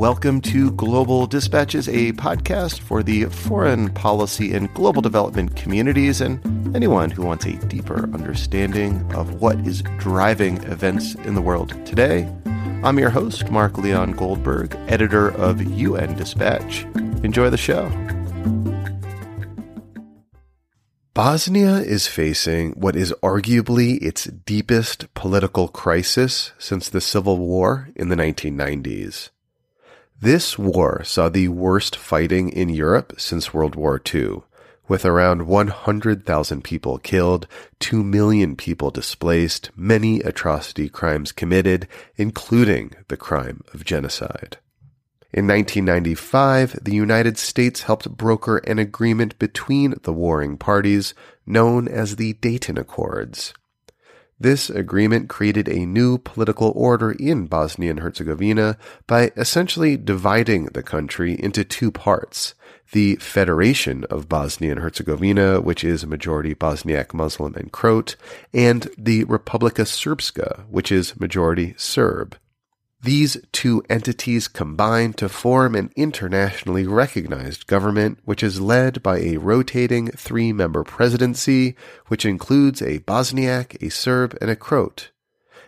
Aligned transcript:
Welcome 0.00 0.40
to 0.40 0.70
Global 0.70 1.26
Dispatches, 1.26 1.86
a 1.86 2.12
podcast 2.12 2.80
for 2.80 3.02
the 3.02 3.26
foreign 3.26 3.90
policy 3.90 4.54
and 4.54 4.72
global 4.72 5.02
development 5.02 5.56
communities 5.56 6.22
and 6.22 6.40
anyone 6.74 7.10
who 7.10 7.20
wants 7.20 7.44
a 7.44 7.58
deeper 7.66 8.04
understanding 8.14 9.04
of 9.12 9.42
what 9.42 9.58
is 9.66 9.82
driving 9.98 10.56
events 10.62 11.16
in 11.16 11.34
the 11.34 11.42
world 11.42 11.74
today. 11.84 12.26
I'm 12.82 12.98
your 12.98 13.10
host, 13.10 13.50
Mark 13.50 13.76
Leon 13.76 14.12
Goldberg, 14.12 14.74
editor 14.88 15.32
of 15.32 15.60
UN 15.60 16.16
Dispatch. 16.16 16.84
Enjoy 17.22 17.50
the 17.50 17.58
show. 17.58 17.90
Bosnia 21.12 21.74
is 21.74 22.06
facing 22.06 22.70
what 22.70 22.96
is 22.96 23.12
arguably 23.22 24.00
its 24.00 24.24
deepest 24.24 25.12
political 25.12 25.68
crisis 25.68 26.52
since 26.58 26.88
the 26.88 27.02
civil 27.02 27.36
war 27.36 27.90
in 27.94 28.08
the 28.08 28.16
1990s. 28.16 29.28
This 30.22 30.58
war 30.58 31.02
saw 31.02 31.30
the 31.30 31.48
worst 31.48 31.96
fighting 31.96 32.50
in 32.50 32.68
Europe 32.68 33.14
since 33.16 33.54
World 33.54 33.74
War 33.74 33.98
II, 34.14 34.42
with 34.86 35.06
around 35.06 35.46
100,000 35.46 36.62
people 36.62 36.98
killed, 36.98 37.46
2 37.78 38.04
million 38.04 38.54
people 38.54 38.90
displaced, 38.90 39.70
many 39.74 40.20
atrocity 40.20 40.90
crimes 40.90 41.32
committed, 41.32 41.88
including 42.16 42.92
the 43.08 43.16
crime 43.16 43.62
of 43.72 43.86
genocide. 43.86 44.58
In 45.32 45.46
1995, 45.46 46.80
the 46.82 46.94
United 46.94 47.38
States 47.38 47.84
helped 47.84 48.10
broker 48.10 48.58
an 48.58 48.78
agreement 48.78 49.38
between 49.38 49.94
the 50.02 50.12
warring 50.12 50.58
parties 50.58 51.14
known 51.46 51.88
as 51.88 52.16
the 52.16 52.34
Dayton 52.34 52.76
Accords. 52.76 53.54
This 54.40 54.70
agreement 54.70 55.28
created 55.28 55.68
a 55.68 55.84
new 55.84 56.16
political 56.16 56.72
order 56.74 57.12
in 57.12 57.44
Bosnia 57.44 57.90
and 57.90 58.00
Herzegovina 58.00 58.78
by 59.06 59.32
essentially 59.36 59.98
dividing 59.98 60.64
the 60.66 60.82
country 60.82 61.38
into 61.38 61.62
two 61.62 61.90
parts. 61.90 62.54
The 62.92 63.16
Federation 63.16 64.04
of 64.04 64.30
Bosnia 64.30 64.72
and 64.72 64.80
Herzegovina, 64.80 65.60
which 65.60 65.84
is 65.84 66.06
majority 66.06 66.54
Bosniak 66.54 67.12
Muslim 67.12 67.54
and 67.54 67.70
Croat, 67.70 68.16
and 68.54 68.88
the 68.96 69.26
Republika 69.26 69.84
Srpska, 69.84 70.64
which 70.70 70.90
is 70.90 71.20
majority 71.20 71.74
Serb. 71.76 72.36
These 73.02 73.38
two 73.50 73.82
entities 73.88 74.46
combine 74.46 75.14
to 75.14 75.30
form 75.30 75.74
an 75.74 75.90
internationally 75.96 76.86
recognized 76.86 77.66
government 77.66 78.18
which 78.26 78.42
is 78.42 78.60
led 78.60 79.02
by 79.02 79.20
a 79.20 79.38
rotating 79.38 80.08
three 80.08 80.52
member 80.52 80.84
presidency, 80.84 81.76
which 82.08 82.26
includes 82.26 82.82
a 82.82 82.98
Bosniak, 83.00 83.82
a 83.82 83.88
Serb, 83.88 84.36
and 84.42 84.50
a 84.50 84.56
Croat. 84.56 85.10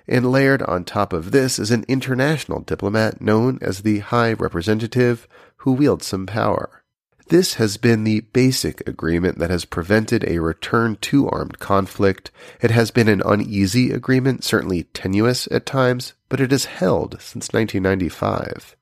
And 0.06 0.30
layered 0.30 0.62
on 0.64 0.84
top 0.84 1.14
of 1.14 1.30
this 1.30 1.58
is 1.58 1.70
an 1.70 1.86
international 1.88 2.60
diplomat 2.60 3.22
known 3.22 3.58
as 3.62 3.80
the 3.80 4.00
High 4.00 4.34
Representative, 4.34 5.26
who 5.58 5.72
wields 5.72 6.04
some 6.04 6.26
power. 6.26 6.82
This 7.28 7.54
has 7.54 7.78
been 7.78 8.04
the 8.04 8.20
basic 8.20 8.86
agreement 8.86 9.38
that 9.38 9.48
has 9.48 9.64
prevented 9.64 10.22
a 10.28 10.40
return 10.40 10.96
to 11.02 11.30
armed 11.30 11.58
conflict. 11.60 12.30
It 12.60 12.72
has 12.72 12.90
been 12.90 13.08
an 13.08 13.22
uneasy 13.24 13.90
agreement, 13.90 14.44
certainly 14.44 14.82
tenuous 14.92 15.48
at 15.50 15.64
times, 15.64 16.12
but 16.32 16.40
it 16.40 16.50
has 16.50 16.64
held 16.64 17.20
since 17.20 17.52
1995. 17.52 18.74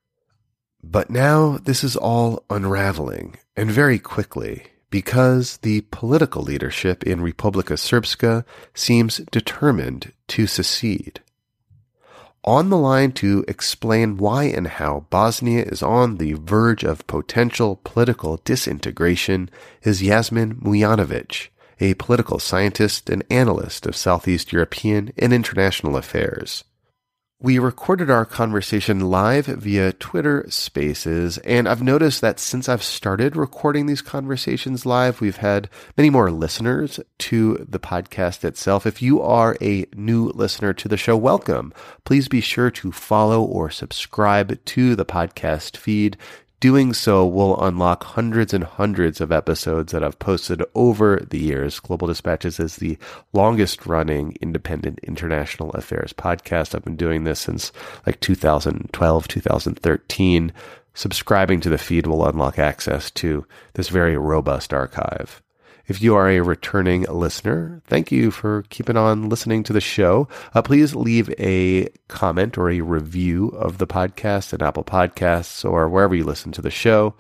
But 0.85 1.11
now 1.11 1.59
this 1.59 1.83
is 1.83 1.97
all 1.97 2.45
unraveling, 2.49 3.39
and 3.57 3.69
very 3.69 3.99
quickly, 3.99 4.67
because 4.89 5.57
the 5.57 5.81
political 5.91 6.45
leadership 6.45 7.03
in 7.03 7.19
Republika 7.19 7.75
Srpska 7.75 8.45
seems 8.73 9.17
determined 9.33 10.13
to 10.29 10.47
secede. 10.47 11.23
On 12.45 12.71
the 12.71 12.79
line 12.79 13.11
to 13.15 13.45
explain 13.49 14.17
why 14.17 14.45
and 14.45 14.69
how 14.69 15.07
Bosnia 15.11 15.65
is 15.65 15.83
on 15.83 16.19
the 16.19 16.35
verge 16.35 16.85
of 16.85 17.05
potential 17.09 17.81
political 17.83 18.37
disintegration 18.45 19.51
is 19.83 20.03
Jasmin 20.03 20.55
Mujanovic, 20.61 21.49
a 21.81 21.95
political 21.95 22.39
scientist 22.39 23.11
and 23.11 23.25
analyst 23.29 23.87
of 23.87 23.97
Southeast 23.97 24.53
European 24.53 25.13
and 25.19 25.33
international 25.33 25.97
affairs. 25.97 26.63
We 27.43 27.59
recorded 27.59 28.11
our 28.11 28.27
conversation 28.27 29.01
live 29.01 29.47
via 29.47 29.95
Twitter 29.95 30.45
Spaces, 30.51 31.39
and 31.39 31.67
I've 31.67 31.83
noticed 31.83 32.21
that 32.21 32.39
since 32.39 32.69
I've 32.69 32.83
started 32.83 33.35
recording 33.35 33.87
these 33.87 34.03
conversations 34.03 34.85
live, 34.85 35.23
we've 35.23 35.39
had 35.39 35.71
many 35.97 36.11
more 36.11 36.31
listeners 36.31 37.01
to 37.21 37.65
the 37.67 37.81
podcast 37.81 38.45
itself. 38.45 38.85
If 38.85 39.01
you 39.01 39.23
are 39.23 39.57
a 39.63 39.87
new 39.95 40.27
listener 40.35 40.75
to 40.75 40.87
the 40.87 40.99
show, 40.99 41.17
welcome. 41.17 41.73
Please 42.05 42.29
be 42.29 42.43
sure 42.43 42.71
to 42.73 42.93
follow 42.93 43.43
or 43.43 43.71
subscribe 43.71 44.63
to 44.67 44.95
the 44.95 45.07
podcast 45.07 45.79
feed 45.79 46.19
Doing 46.61 46.93
so 46.93 47.27
will 47.27 47.59
unlock 47.65 48.05
hundreds 48.05 48.53
and 48.53 48.65
hundreds 48.65 49.23
of 49.23 49.33
episodes 49.33 49.93
that 49.93 50.05
I've 50.05 50.19
posted 50.19 50.63
over 50.75 51.17
the 51.31 51.39
years. 51.39 51.81
Global 51.81 52.07
Dispatches 52.07 52.61
is 52.61 52.77
the 52.77 52.99
longest 53.33 53.87
running 53.87 54.37
independent 54.43 54.99
international 55.03 55.71
affairs 55.71 56.13
podcast. 56.13 56.75
I've 56.75 56.85
been 56.85 56.97
doing 56.97 57.25
this 57.25 57.41
since 57.41 57.73
like 58.07 58.21
2012, 58.21 59.27
2013. 59.27 60.53
Subscribing 60.93 61.61
to 61.61 61.71
the 61.71 61.79
feed 61.79 62.07
will 62.07 62.27
unlock 62.27 62.59
access 62.59 63.11
to 63.13 63.47
this 63.73 63.89
very 63.89 64.19
robust 64.19 64.75
archive. 64.75 65.41
If 65.91 66.01
you 66.01 66.15
are 66.15 66.31
a 66.31 66.41
returning 66.41 67.03
listener, 67.03 67.83
thank 67.89 68.11
you 68.13 68.31
for 68.31 68.63
keeping 68.71 68.97
on 68.97 69.29
listening 69.29 69.65
to 69.65 69.73
the 69.73 69.81
show. 69.81 70.29
Uh, 70.55 70.63
please 70.63 70.95
leave 70.95 71.35
a 71.37 71.89
comment 72.07 72.57
or 72.57 72.71
a 72.71 72.81
review 72.81 73.49
of 73.49 73.79
the 73.79 73.89
podcast 73.89 74.55
at 74.55 74.63
Apple 74.63 74.85
Podcasts 74.85 75.69
or 75.69 75.89
wherever 75.89 76.15
you 76.15 76.23
listen 76.23 76.53
to 76.53 76.63
the 76.63 76.71
show. 76.71 77.17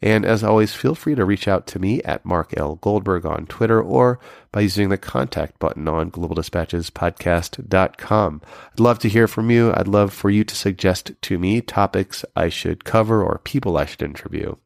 And 0.00 0.24
as 0.24 0.42
always, 0.42 0.72
feel 0.72 0.94
free 0.94 1.14
to 1.14 1.26
reach 1.26 1.46
out 1.46 1.66
to 1.66 1.78
me 1.78 2.02
at 2.04 2.24
Mark 2.24 2.54
L. 2.56 2.76
Goldberg 2.76 3.26
on 3.26 3.44
Twitter 3.44 3.82
or 3.82 4.18
by 4.52 4.62
using 4.62 4.88
the 4.88 4.96
contact 4.96 5.58
button 5.58 5.86
on 5.86 6.10
globaldispatchespodcast.com. 6.10 8.42
I'd 8.72 8.80
love 8.80 8.98
to 9.00 9.10
hear 9.10 9.28
from 9.28 9.50
you. 9.50 9.70
I'd 9.74 9.86
love 9.86 10.14
for 10.14 10.30
you 10.30 10.44
to 10.44 10.56
suggest 10.56 11.12
to 11.20 11.38
me 11.38 11.60
topics 11.60 12.24
I 12.34 12.48
should 12.48 12.86
cover 12.86 13.22
or 13.22 13.42
people 13.44 13.76
I 13.76 13.84
should 13.84 14.00
interview. 14.00 14.56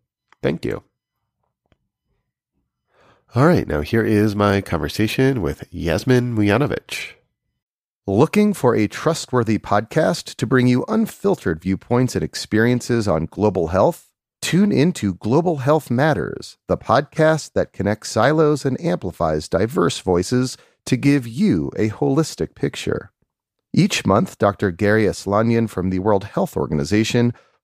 Thank 0.44 0.64
you. 0.64 0.84
All 3.34 3.46
right, 3.46 3.68
now 3.68 3.82
here 3.82 4.06
is 4.06 4.34
my 4.34 4.62
conversation 4.62 5.42
with 5.42 5.70
Jasmin 5.70 6.34
Mujanovic. 6.34 7.10
Looking 8.06 8.54
for 8.54 8.74
a 8.74 8.88
trustworthy 8.88 9.58
podcast 9.58 10.36
to 10.36 10.46
bring 10.46 10.66
you 10.66 10.82
unfiltered 10.88 11.60
viewpoints 11.60 12.14
and 12.14 12.24
experiences 12.24 13.06
on 13.06 13.26
global 13.26 13.68
health? 13.68 14.08
Tune 14.40 14.72
into 14.72 15.12
Global 15.12 15.58
Health 15.58 15.90
Matters, 15.90 16.56
the 16.68 16.78
podcast 16.78 17.52
that 17.52 17.74
connects 17.74 18.08
silos 18.08 18.64
and 18.64 18.80
amplifies 18.80 19.46
diverse 19.46 19.98
voices 19.98 20.56
to 20.86 20.96
give 20.96 21.28
you 21.28 21.70
a 21.76 21.90
holistic 21.90 22.54
picture. 22.54 23.12
Each 23.74 24.06
month, 24.06 24.38
Dr. 24.38 24.70
Garry 24.70 25.04
Aslanyan 25.04 25.68
from 25.68 25.90
the 25.90 25.98
World 25.98 26.24
Health 26.24 26.56
Organization 26.56 27.34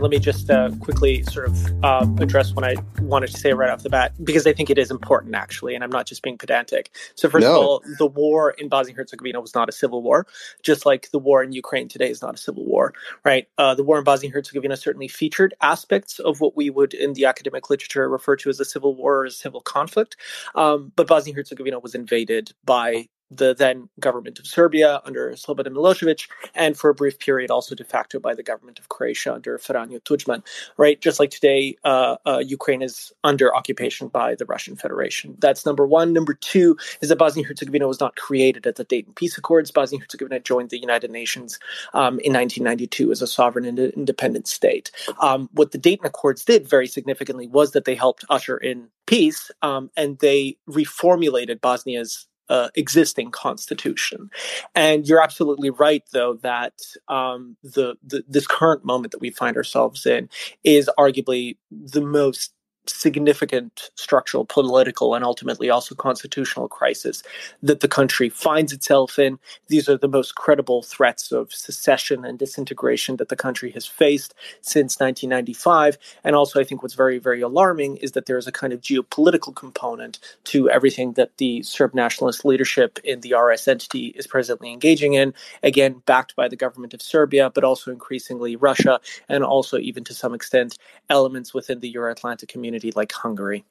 let 0.00 0.10
me 0.10 0.18
just 0.18 0.50
uh, 0.50 0.70
quickly 0.80 1.22
sort 1.24 1.46
of 1.46 1.84
uh, 1.84 2.06
address 2.18 2.54
what 2.54 2.64
I 2.64 2.76
wanted 3.00 3.28
to 3.28 3.38
say 3.38 3.52
right 3.52 3.70
off 3.70 3.82
the 3.82 3.90
bat, 3.90 4.12
because 4.22 4.46
I 4.46 4.52
think 4.52 4.70
it 4.70 4.78
is 4.78 4.90
important, 4.90 5.34
actually, 5.34 5.74
and 5.74 5.82
I'm 5.82 5.90
not 5.90 6.06
just 6.06 6.22
being 6.22 6.38
pedantic. 6.38 6.90
So, 7.14 7.28
first 7.28 7.44
no. 7.44 7.50
of 7.50 7.56
all, 7.56 7.82
the 7.98 8.06
war 8.06 8.50
in 8.52 8.68
Bosnia 8.68 8.94
Herzegovina 8.94 9.40
was 9.40 9.54
not 9.54 9.68
a 9.68 9.72
civil 9.72 10.02
war, 10.02 10.26
just 10.62 10.86
like 10.86 11.10
the 11.10 11.18
war 11.18 11.42
in 11.42 11.52
Ukraine 11.52 11.88
today 11.88 12.10
is 12.10 12.22
not 12.22 12.34
a 12.34 12.38
civil 12.38 12.64
war, 12.64 12.94
right? 13.24 13.48
Uh, 13.58 13.74
the 13.74 13.84
war 13.84 13.98
in 13.98 14.04
Bosnia 14.04 14.30
Herzegovina 14.30 14.76
certainly 14.76 15.08
featured 15.08 15.54
aspects 15.60 16.18
of 16.18 16.40
what 16.40 16.56
we 16.56 16.70
would 16.70 16.94
in 16.94 17.14
the 17.14 17.24
academic 17.24 17.70
literature 17.70 18.08
refer 18.08 18.36
to 18.36 18.48
as 18.48 18.60
a 18.60 18.64
civil 18.64 18.94
war 18.94 19.18
or 19.18 19.24
a 19.26 19.30
civil 19.30 19.60
conflict, 19.60 20.16
um, 20.54 20.92
but 20.96 21.06
Bosnia 21.06 21.34
Herzegovina 21.34 21.78
was 21.78 21.94
invaded 21.94 22.52
by 22.64 23.08
the 23.30 23.54
then 23.54 23.88
government 24.00 24.38
of 24.38 24.46
Serbia 24.46 25.00
under 25.04 25.32
Slobodan 25.32 25.72
Milosevic, 25.72 26.28
and 26.54 26.76
for 26.76 26.90
a 26.90 26.94
brief 26.94 27.18
period 27.18 27.50
also 27.50 27.74
de 27.74 27.84
facto 27.84 28.18
by 28.18 28.34
the 28.34 28.42
government 28.42 28.78
of 28.78 28.88
Croatia 28.88 29.34
under 29.34 29.58
Franjo 29.58 30.00
Tudjman. 30.00 30.44
Right, 30.76 31.00
just 31.00 31.20
like 31.20 31.30
today, 31.30 31.76
uh, 31.84 32.16
uh, 32.26 32.38
Ukraine 32.38 32.82
is 32.82 33.12
under 33.24 33.54
occupation 33.54 34.08
by 34.08 34.34
the 34.34 34.46
Russian 34.46 34.76
Federation. 34.76 35.36
That's 35.38 35.66
number 35.66 35.86
one. 35.86 36.12
Number 36.12 36.34
two 36.34 36.76
is 37.00 37.08
that 37.08 37.16
Bosnia 37.16 37.46
Herzegovina 37.46 37.86
was 37.86 38.00
not 38.00 38.16
created 38.16 38.66
at 38.66 38.76
the 38.76 38.84
Dayton 38.84 39.12
Peace 39.14 39.36
Accords. 39.36 39.70
Bosnia 39.70 40.00
Herzegovina 40.00 40.40
joined 40.40 40.70
the 40.70 40.80
United 40.80 41.10
Nations 41.10 41.58
um, 41.94 42.18
in 42.20 42.32
1992 42.32 43.12
as 43.12 43.22
a 43.22 43.26
sovereign 43.26 43.64
and 43.64 43.78
independent 43.78 44.46
state. 44.48 44.90
Um, 45.20 45.48
what 45.52 45.72
the 45.72 45.78
Dayton 45.78 46.06
Accords 46.06 46.44
did 46.44 46.68
very 46.68 46.86
significantly 46.86 47.46
was 47.46 47.72
that 47.72 47.84
they 47.84 47.94
helped 47.94 48.24
usher 48.30 48.56
in 48.56 48.88
peace 49.06 49.50
um, 49.62 49.90
and 49.96 50.18
they 50.18 50.56
reformulated 50.68 51.60
Bosnia's 51.60 52.26
uh, 52.48 52.68
existing 52.74 53.30
constitution. 53.30 54.30
And 54.74 55.06
you're 55.06 55.22
absolutely 55.22 55.70
right, 55.70 56.04
though, 56.12 56.34
that 56.42 56.74
um, 57.08 57.56
the, 57.62 57.96
the 58.06 58.24
this 58.28 58.46
current 58.46 58.84
moment 58.84 59.12
that 59.12 59.20
we 59.20 59.30
find 59.30 59.56
ourselves 59.56 60.06
in 60.06 60.28
is 60.64 60.90
arguably 60.98 61.56
the 61.70 62.00
most 62.00 62.52
significant 62.90 63.90
structural, 63.94 64.44
political, 64.44 65.14
and 65.14 65.24
ultimately 65.24 65.70
also 65.70 65.94
constitutional 65.94 66.68
crisis 66.68 67.22
that 67.62 67.80
the 67.80 67.88
country 67.88 68.28
finds 68.28 68.72
itself 68.72 69.18
in. 69.18 69.38
These 69.68 69.88
are 69.88 69.98
the 69.98 70.08
most 70.08 70.34
credible 70.34 70.82
threats 70.82 71.32
of 71.32 71.52
secession 71.52 72.24
and 72.24 72.38
disintegration 72.38 73.16
that 73.16 73.28
the 73.28 73.36
country 73.36 73.70
has 73.72 73.86
faced 73.86 74.34
since 74.60 74.98
1995. 75.00 75.98
And 76.24 76.34
also, 76.34 76.60
I 76.60 76.64
think 76.64 76.82
what's 76.82 76.94
very, 76.94 77.18
very 77.18 77.40
alarming 77.40 77.96
is 77.98 78.12
that 78.12 78.26
there's 78.26 78.46
a 78.46 78.52
kind 78.52 78.72
of 78.72 78.80
geopolitical 78.80 79.54
component 79.54 80.18
to 80.44 80.70
everything 80.70 81.12
that 81.14 81.36
the 81.38 81.62
Serb 81.62 81.94
nationalist 81.94 82.44
leadership 82.44 82.98
in 83.04 83.20
the 83.20 83.34
RS 83.34 83.68
entity 83.68 84.08
is 84.08 84.26
presently 84.26 84.72
engaging 84.72 85.14
in. 85.14 85.34
Again, 85.62 86.02
backed 86.06 86.36
by 86.36 86.48
the 86.48 86.56
government 86.56 86.94
of 86.94 87.02
Serbia, 87.02 87.50
but 87.54 87.64
also 87.64 87.90
increasingly 87.90 88.56
Russia, 88.56 89.00
and 89.28 89.44
also 89.44 89.78
even 89.78 90.04
to 90.04 90.14
some 90.14 90.34
extent 90.34 90.78
elements 91.10 91.52
within 91.52 91.80
the 91.80 91.88
Euro 91.90 92.12
Atlantic 92.12 92.48
community 92.48 92.77
community 92.78 92.92
like 92.96 93.12
Hungary. 93.12 93.64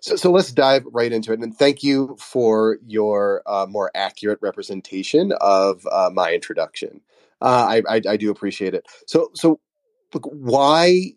So, 0.00 0.16
so 0.16 0.30
let's 0.30 0.52
dive 0.52 0.84
right 0.92 1.12
into 1.12 1.32
it. 1.32 1.40
And 1.40 1.56
thank 1.56 1.82
you 1.82 2.16
for 2.18 2.78
your 2.86 3.42
uh, 3.46 3.66
more 3.68 3.90
accurate 3.94 4.38
representation 4.42 5.32
of 5.40 5.86
uh, 5.90 6.10
my 6.12 6.32
introduction. 6.32 7.00
Uh, 7.40 7.80
I, 7.88 7.96
I, 7.96 8.00
I 8.10 8.16
do 8.16 8.30
appreciate 8.30 8.74
it. 8.74 8.86
So 9.06 9.30
so 9.34 9.60
look, 10.12 10.26
why? 10.30 11.12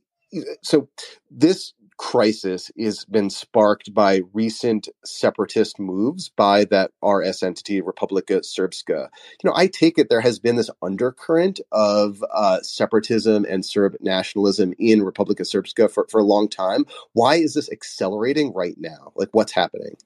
So 0.62 0.90
this 1.32 1.74
crisis 1.98 2.72
has 2.80 3.06
been 3.06 3.30
sparked 3.30 3.94
by 3.94 4.22
recent 4.34 4.88
separatist 5.04 5.80
moves 5.80 6.30
by 6.30 6.64
that 6.66 6.92
RS 7.04 7.44
entity, 7.44 7.82
Republika 7.82 8.42
Srpska. 8.42 9.10
You 9.44 9.50
know, 9.50 9.54
I 9.56 9.68
take 9.68 9.98
it 9.98 10.10
there 10.10 10.22
has 10.22 10.40
been 10.40 10.56
this 10.56 10.70
undercurrent 10.82 11.60
of 11.72 12.24
uh, 12.34 12.62
separatism 12.62 13.46
and 13.50 13.66
Serb 13.66 13.96
nationalism 14.00 14.74
in 14.80 15.02
Republika 15.02 15.42
Srpska 15.42 15.92
for, 15.92 16.08
for 16.10 16.20
a 16.20 16.24
long 16.24 16.48
time. 16.48 16.86
Why 17.14 17.36
is 17.36 17.54
this 17.54 17.70
accelerating 17.72 18.54
right 18.54 18.76
now? 18.78 19.12
Like, 19.16 19.30
what's 19.32 19.52
happening? 19.52 19.98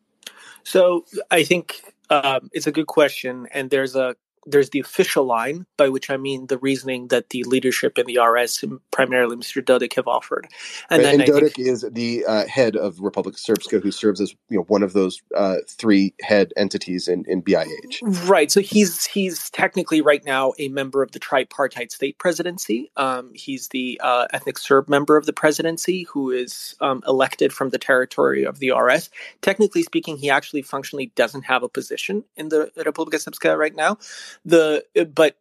So 0.63 1.05
I 1.29 1.43
think 1.43 1.93
um, 2.09 2.49
it's 2.53 2.67
a 2.67 2.71
good 2.71 2.87
question, 2.87 3.47
and 3.53 3.69
there's 3.69 3.95
a 3.95 4.15
there's 4.45 4.71
the 4.71 4.79
official 4.79 5.25
line, 5.25 5.65
by 5.77 5.89
which 5.89 6.09
I 6.09 6.17
mean 6.17 6.47
the 6.47 6.57
reasoning 6.57 7.09
that 7.09 7.29
the 7.29 7.43
leadership 7.43 7.97
in 7.97 8.07
the 8.07 8.19
RS, 8.19 8.63
primarily 8.91 9.35
Mr. 9.35 9.63
Dodik, 9.63 9.93
have 9.95 10.07
offered. 10.07 10.47
And, 10.89 11.03
right, 11.03 11.19
and 11.19 11.23
Dodik 11.23 11.55
think, 11.55 11.67
is 11.67 11.85
the 11.91 12.25
uh, 12.25 12.47
head 12.47 12.75
of 12.75 12.97
Republika 12.97 13.39
Srpska, 13.39 13.81
who 13.81 13.91
serves 13.91 14.19
as 14.19 14.33
you 14.49 14.57
know 14.57 14.63
one 14.63 14.83
of 14.83 14.93
those 14.93 15.21
uh, 15.35 15.57
three 15.67 16.13
head 16.21 16.53
entities 16.57 17.07
in, 17.07 17.25
in 17.27 17.41
BIH. 17.41 18.27
Right. 18.27 18.51
So 18.51 18.61
he's 18.61 19.05
he's 19.05 19.49
technically 19.51 20.01
right 20.01 20.23
now 20.25 20.53
a 20.57 20.69
member 20.69 21.03
of 21.03 21.11
the 21.11 21.19
tripartite 21.19 21.91
state 21.91 22.17
presidency. 22.17 22.91
Um, 22.97 23.31
he's 23.33 23.67
the 23.69 23.99
uh, 24.03 24.27
ethnic 24.33 24.57
Serb 24.57 24.89
member 24.89 25.17
of 25.17 25.25
the 25.25 25.33
presidency 25.33 26.03
who 26.03 26.31
is 26.31 26.75
um, 26.81 27.03
elected 27.07 27.53
from 27.53 27.69
the 27.69 27.77
territory 27.77 28.43
of 28.43 28.59
the 28.59 28.71
RS. 28.71 29.09
Technically 29.41 29.83
speaking, 29.83 30.17
he 30.17 30.29
actually 30.29 30.61
functionally 30.61 31.11
doesn't 31.15 31.43
have 31.43 31.63
a 31.63 31.69
position 31.69 32.23
in 32.35 32.49
the 32.49 32.71
Republika 32.77 33.15
Srpska 33.15 33.57
right 33.57 33.75
now 33.75 33.97
the 34.45 34.83
but 35.13 35.35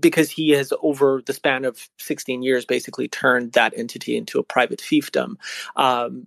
because 0.00 0.30
he 0.30 0.50
has 0.50 0.72
over 0.82 1.22
the 1.26 1.32
span 1.32 1.64
of 1.64 1.88
16 1.98 2.42
years 2.42 2.64
basically 2.64 3.08
turned 3.08 3.52
that 3.52 3.72
entity 3.76 4.16
into 4.16 4.38
a 4.38 4.42
private 4.42 4.80
fiefdom. 4.80 5.36
Um, 5.76 6.26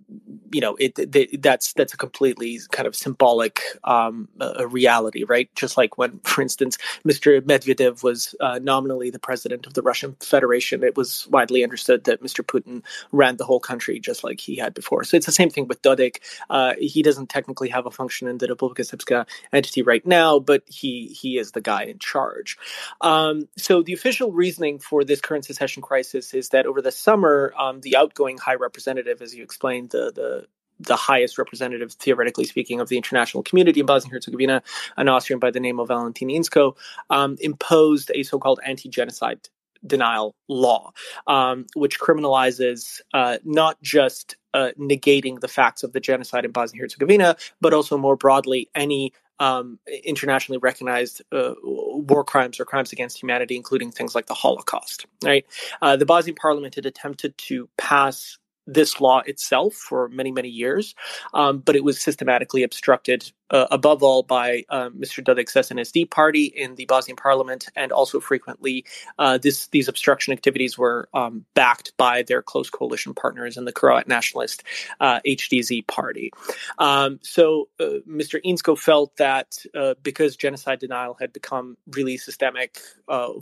you 0.52 0.60
know 0.60 0.76
it, 0.76 0.98
it, 0.98 1.42
that's 1.42 1.72
that's 1.74 1.94
a 1.94 1.96
completely 1.96 2.58
kind 2.72 2.86
of 2.86 2.96
symbolic 2.96 3.60
um, 3.84 4.28
reality 4.68 5.24
right? 5.24 5.48
Just 5.54 5.76
like 5.76 5.98
when 5.98 6.20
for 6.24 6.42
instance 6.42 6.78
mr 7.06 7.40
medvedev 7.40 8.02
was 8.02 8.34
uh, 8.40 8.58
nominally 8.62 9.10
the 9.10 9.18
president 9.18 9.66
of 9.66 9.74
the 9.74 9.82
russian 9.82 10.16
federation 10.20 10.82
it 10.82 10.96
was 10.96 11.26
widely 11.28 11.62
understood 11.62 12.04
that 12.04 12.22
mr 12.22 12.44
putin 12.44 12.82
ran 13.12 13.36
the 13.36 13.44
whole 13.44 13.60
country 13.60 13.98
just 14.00 14.24
like 14.24 14.40
he 14.40 14.56
had 14.56 14.74
before. 14.74 15.04
So 15.04 15.16
it's 15.16 15.26
the 15.26 15.32
same 15.32 15.50
thing 15.50 15.66
with 15.68 15.82
dodik 15.82 16.16
uh, 16.50 16.74
he 16.78 17.02
doesn't 17.02 17.28
technically 17.28 17.68
have 17.68 17.86
a 17.86 17.90
function 17.90 18.28
in 18.28 18.38
the 18.38 18.48
Republika 18.48 18.80
Srpska 18.80 19.26
entity 19.52 19.82
right 19.82 20.06
now 20.06 20.38
but 20.38 20.62
he 20.66 21.08
he 21.08 21.38
is 21.38 21.52
the 21.52 21.60
guy 21.60 21.84
in 21.84 21.98
charge. 21.98 22.56
Um, 23.00 23.48
so 23.56 23.82
the 23.82 23.92
official 23.92 24.32
reasoning 24.32 24.78
for 24.78 25.04
this 25.04 25.20
current 25.20 25.44
secession 25.44 25.82
crisis 25.82 26.34
is 26.34 26.50
that 26.50 26.66
over 26.66 26.80
the 26.80 26.92
summer, 26.92 27.52
um, 27.58 27.80
the 27.80 27.96
outgoing 27.96 28.38
high 28.38 28.54
representative, 28.54 29.20
as 29.22 29.34
you 29.34 29.42
explained, 29.42 29.90
the 29.90 30.12
the 30.12 30.46
the 30.82 30.96
highest 30.96 31.36
representative, 31.36 31.92
theoretically 31.92 32.44
speaking, 32.44 32.80
of 32.80 32.88
the 32.88 32.96
international 32.96 33.42
community 33.42 33.80
in 33.80 33.86
Bosnia 33.86 34.14
Herzegovina, 34.14 34.62
an 34.96 35.08
Austrian 35.08 35.38
by 35.38 35.50
the 35.50 35.60
name 35.60 35.78
of 35.78 35.88
Valentin 35.88 36.28
Inzko, 36.28 36.74
um, 37.10 37.36
imposed 37.40 38.10
a 38.14 38.22
so-called 38.22 38.60
anti-genocide 38.64 39.48
denial 39.86 40.34
law, 40.48 40.90
um, 41.26 41.66
which 41.74 42.00
criminalizes 42.00 43.00
uh, 43.12 43.38
not 43.44 43.80
just 43.82 44.36
uh, 44.54 44.70
negating 44.78 45.40
the 45.40 45.48
facts 45.48 45.82
of 45.82 45.92
the 45.92 46.00
genocide 46.00 46.44
in 46.44 46.50
Bosnia 46.50 46.82
Herzegovina, 46.82 47.36
but 47.60 47.74
also 47.74 47.96
more 47.96 48.16
broadly 48.16 48.68
any 48.74 49.12
um, 49.40 49.78
internationally 50.04 50.58
recognized 50.58 51.22
uh, 51.32 51.54
war 51.62 52.22
crimes 52.22 52.60
or 52.60 52.64
crimes 52.64 52.92
against 52.92 53.20
humanity, 53.20 53.56
including 53.56 53.90
things 53.90 54.14
like 54.14 54.26
the 54.26 54.34
Holocaust. 54.34 55.06
Right? 55.24 55.46
Uh, 55.82 55.96
the 55.96 56.06
Bosnian 56.06 56.36
parliament 56.36 56.76
had 56.76 56.86
attempted 56.86 57.36
to 57.38 57.68
pass 57.76 58.38
this 58.66 59.00
law 59.00 59.22
itself 59.26 59.74
for 59.74 60.08
many, 60.08 60.30
many 60.30 60.48
years, 60.48 60.94
um, 61.34 61.58
but 61.58 61.74
it 61.74 61.82
was 61.82 62.00
systematically 62.00 62.62
obstructed 62.62 63.32
uh, 63.50 63.66
above 63.70 64.02
all 64.02 64.22
by 64.22 64.64
uh, 64.68 64.90
Mr. 64.90 65.22
Dodik's 65.24 65.54
SNSD 65.54 66.10
party 66.10 66.44
in 66.44 66.76
the 66.76 66.86
Bosnian 66.86 67.16
parliament, 67.16 67.68
and 67.74 67.92
also 67.92 68.20
frequently 68.20 68.84
uh, 69.18 69.38
this, 69.38 69.66
these 69.68 69.88
obstruction 69.88 70.32
activities 70.32 70.78
were 70.78 71.08
um, 71.14 71.44
backed 71.54 71.96
by 71.96 72.22
their 72.22 72.42
close 72.42 72.70
coalition 72.70 73.14
partners 73.14 73.56
in 73.56 73.64
the 73.64 73.72
Croat 73.72 74.06
nationalist 74.06 74.62
HDZ 75.00 75.80
uh, 75.80 75.82
party. 75.88 76.30
Um, 76.78 77.18
so 77.22 77.68
uh, 77.80 77.98
Mr. 78.08 78.40
Inzko 78.44 78.78
felt 78.78 79.16
that 79.16 79.58
uh, 79.74 79.94
because 80.02 80.36
genocide 80.36 80.78
denial 80.78 81.16
had 81.20 81.32
become 81.32 81.76
really 81.92 82.16
systemic, 82.16 82.78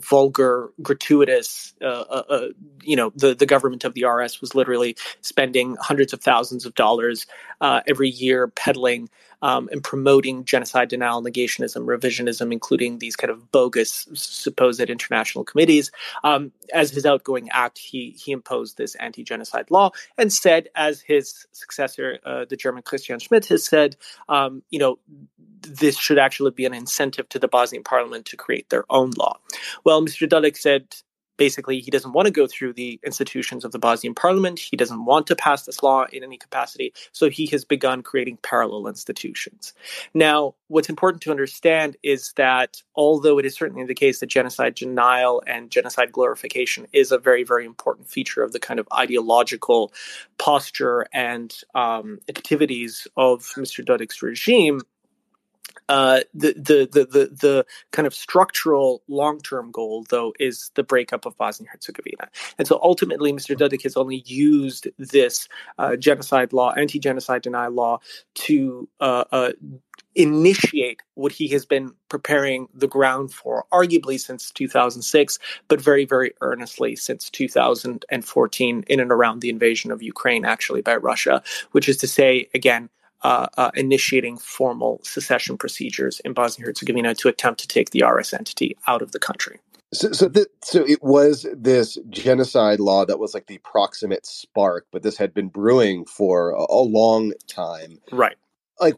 vulgar, 0.09 0.71
gratuitous, 0.81 1.73
you 2.81 2.95
know, 2.95 3.11
the, 3.15 3.35
the 3.35 3.45
government 3.45 3.83
of 3.83 3.93
the 3.93 4.05
RS 4.05 4.41
was 4.41 4.55
literally 4.55 4.95
spending 5.21 5.77
hundreds 5.79 6.13
of 6.13 6.21
thousands 6.21 6.65
of 6.65 6.73
dollars 6.73 7.27
every 7.61 8.09
year 8.09 8.47
peddling 8.47 9.09
um, 9.41 9.69
and 9.71 9.83
promoting 9.83 10.45
genocide 10.45 10.89
denial, 10.89 11.21
negationism, 11.21 11.85
revisionism, 11.85 12.51
including 12.51 12.99
these 12.99 13.15
kind 13.15 13.31
of 13.31 13.51
bogus 13.51 14.07
supposed 14.13 14.79
international 14.79 15.43
committees. 15.43 15.91
Um, 16.23 16.51
as 16.73 16.91
his 16.91 17.05
outgoing 17.05 17.49
act, 17.51 17.77
he 17.77 18.11
he 18.11 18.31
imposed 18.31 18.77
this 18.77 18.95
anti-genocide 18.95 19.71
law 19.71 19.91
and 20.17 20.31
said, 20.31 20.69
as 20.75 21.01
his 21.01 21.45
successor, 21.51 22.19
uh, 22.25 22.45
the 22.49 22.55
German 22.57 22.83
Christian 22.83 23.19
Schmidt, 23.19 23.45
has 23.47 23.65
said, 23.65 23.95
um, 24.27 24.61
you 24.69 24.79
know, 24.79 24.99
this 25.61 25.97
should 25.97 26.17
actually 26.17 26.51
be 26.51 26.65
an 26.65 26.73
incentive 26.73 27.27
to 27.29 27.39
the 27.39 27.47
Bosnian 27.47 27.83
parliament 27.83 28.25
to 28.25 28.37
create 28.37 28.69
their 28.69 28.85
own 28.89 29.11
law. 29.17 29.37
Well, 29.83 30.01
Mr. 30.01 30.27
Dodik 30.27 30.57
said 30.57 30.95
basically 31.39 31.79
he 31.79 31.89
doesn't 31.89 32.11
want 32.11 32.25
to 32.27 32.31
go 32.31 32.45
through 32.45 32.73
the 32.73 32.99
institutions 33.03 33.63
of 33.63 33.71
the 33.71 33.79
Bosnian 33.79 34.13
parliament. 34.13 34.59
He 34.59 34.75
doesn't 34.77 35.05
want 35.05 35.25
to 35.27 35.35
pass 35.35 35.65
this 35.65 35.81
law 35.81 36.05
in 36.11 36.21
any 36.21 36.37
capacity. 36.37 36.93
So 37.13 37.29
he 37.29 37.47
has 37.47 37.63
begun 37.65 38.03
creating 38.03 38.37
parallel 38.43 38.87
institutions. 38.87 39.73
Now, 40.13 40.53
what's 40.67 40.89
important 40.89 41.23
to 41.23 41.31
understand 41.31 41.95
is 42.03 42.33
that 42.35 42.83
although 42.93 43.39
it 43.39 43.45
is 43.45 43.55
certainly 43.55 43.85
the 43.85 43.95
case 43.95 44.19
that 44.19 44.27
genocide 44.27 44.75
denial 44.75 45.41
and 45.47 45.71
genocide 45.71 46.11
glorification 46.11 46.85
is 46.91 47.11
a 47.11 47.17
very, 47.17 47.43
very 47.43 47.65
important 47.65 48.09
feature 48.09 48.43
of 48.43 48.51
the 48.51 48.59
kind 48.59 48.79
of 48.79 48.87
ideological 48.93 49.93
posture 50.37 51.07
and 51.13 51.55
um, 51.73 52.19
activities 52.27 53.07
of 53.15 53.43
Mr. 53.55 53.83
Dodik's 53.83 54.21
regime, 54.21 54.81
uh, 55.87 56.21
the, 56.33 56.53
the, 56.53 56.89
the 56.91 57.05
the 57.05 57.35
the 57.35 57.65
kind 57.91 58.05
of 58.05 58.13
structural 58.13 59.01
long 59.07 59.39
term 59.39 59.71
goal, 59.71 60.05
though, 60.09 60.33
is 60.39 60.71
the 60.75 60.83
breakup 60.83 61.25
of 61.25 61.37
Bosnia 61.37 61.69
Herzegovina. 61.71 62.29
And 62.57 62.67
so 62.67 62.79
ultimately, 62.83 63.31
Mr. 63.31 63.57
Dodik 63.57 63.83
has 63.83 63.95
only 63.95 64.23
used 64.25 64.87
this 64.97 65.47
uh, 65.77 65.95
genocide 65.95 66.53
law, 66.53 66.73
anti 66.73 66.99
genocide 66.99 67.41
denial 67.41 67.71
law, 67.71 67.99
to 68.35 68.89
uh, 68.99 69.23
uh 69.31 69.51
initiate 70.15 71.01
what 71.13 71.31
he 71.31 71.47
has 71.47 71.65
been 71.65 71.93
preparing 72.09 72.67
the 72.73 72.87
ground 72.87 73.31
for, 73.31 73.65
arguably 73.71 74.19
since 74.19 74.51
2006, 74.51 75.39
but 75.67 75.79
very, 75.79 76.05
very 76.05 76.33
earnestly 76.41 76.95
since 76.95 77.29
2014, 77.29 78.83
in 78.87 78.99
and 78.99 79.11
around 79.11 79.41
the 79.41 79.49
invasion 79.49 79.91
of 79.91 80.01
Ukraine, 80.01 80.45
actually, 80.45 80.81
by 80.81 80.95
Russia, 80.95 81.41
which 81.71 81.87
is 81.87 81.97
to 81.97 82.07
say, 82.07 82.49
again, 82.53 82.89
uh, 83.21 83.47
uh, 83.57 83.71
initiating 83.75 84.37
formal 84.37 84.99
secession 85.03 85.57
procedures 85.57 86.19
in 86.21 86.33
Bosnia 86.33 86.67
Herzegovina 86.67 87.15
to 87.15 87.27
attempt 87.27 87.59
to 87.61 87.67
take 87.67 87.91
the 87.91 88.03
RS 88.03 88.33
entity 88.33 88.77
out 88.87 89.01
of 89.01 89.11
the 89.11 89.19
country. 89.19 89.59
So, 89.91 90.11
so, 90.11 90.29
th- 90.29 90.47
so 90.63 90.85
it 90.85 91.01
was 91.01 91.47
this 91.51 91.97
genocide 92.09 92.79
law 92.79 93.05
that 93.05 93.19
was 93.19 93.33
like 93.33 93.47
the 93.47 93.57
proximate 93.59 94.25
spark, 94.25 94.85
but 94.91 95.01
this 95.01 95.17
had 95.17 95.33
been 95.33 95.47
brewing 95.47 96.05
for 96.05 96.51
a, 96.51 96.65
a 96.69 96.83
long 96.83 97.33
time. 97.47 97.99
Right. 98.11 98.37
Like, 98.79 98.97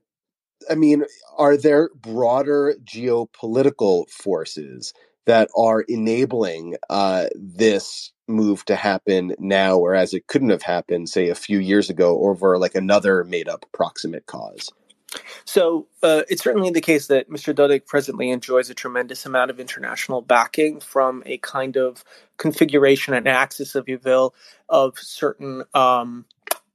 I 0.70 0.76
mean, 0.76 1.06
are 1.38 1.56
there 1.56 1.90
broader 1.96 2.76
geopolitical 2.84 4.10
forces 4.10 4.94
that 5.26 5.50
are 5.56 5.82
enabling 5.82 6.78
uh, 6.90 7.28
this 7.36 8.12
move 8.28 8.66
to 8.66 8.76
happen 8.76 9.36
now, 9.40 9.78
whereas 9.78 10.14
it 10.14 10.28
couldn't 10.28 10.50
have 10.50 10.64
happened, 10.64 11.10
say, 11.10 11.30
a 11.30 11.36
few 11.36 11.60
years 11.60 11.90
ago 11.90 12.22
over 12.24 12.58
like 12.58 12.76
another 12.76 13.24
made 13.24 13.48
up 13.48 13.66
proximate 13.74 14.26
cause? 14.26 14.70
So 15.46 15.88
uh, 16.04 16.24
it's 16.30 16.44
certainly 16.44 16.70
the 16.70 16.82
case 16.82 17.08
that 17.08 17.30
Mr. 17.30 17.54
Dodik 17.54 17.86
presently 17.86 18.30
enjoys 18.30 18.70
a 18.70 18.74
tremendous 18.74 19.26
amount 19.26 19.52
of 19.52 19.60
international 19.60 20.22
backing 20.22 20.80
from 20.80 21.22
a 21.26 21.38
kind 21.40 21.76
of 21.76 22.04
configuration 22.38 23.14
and 23.14 23.28
axis, 23.28 23.76
if 23.76 23.88
you 23.88 24.00
will, 24.04 24.34
of 24.70 24.98
certain 24.98 25.64
um, 25.74 26.26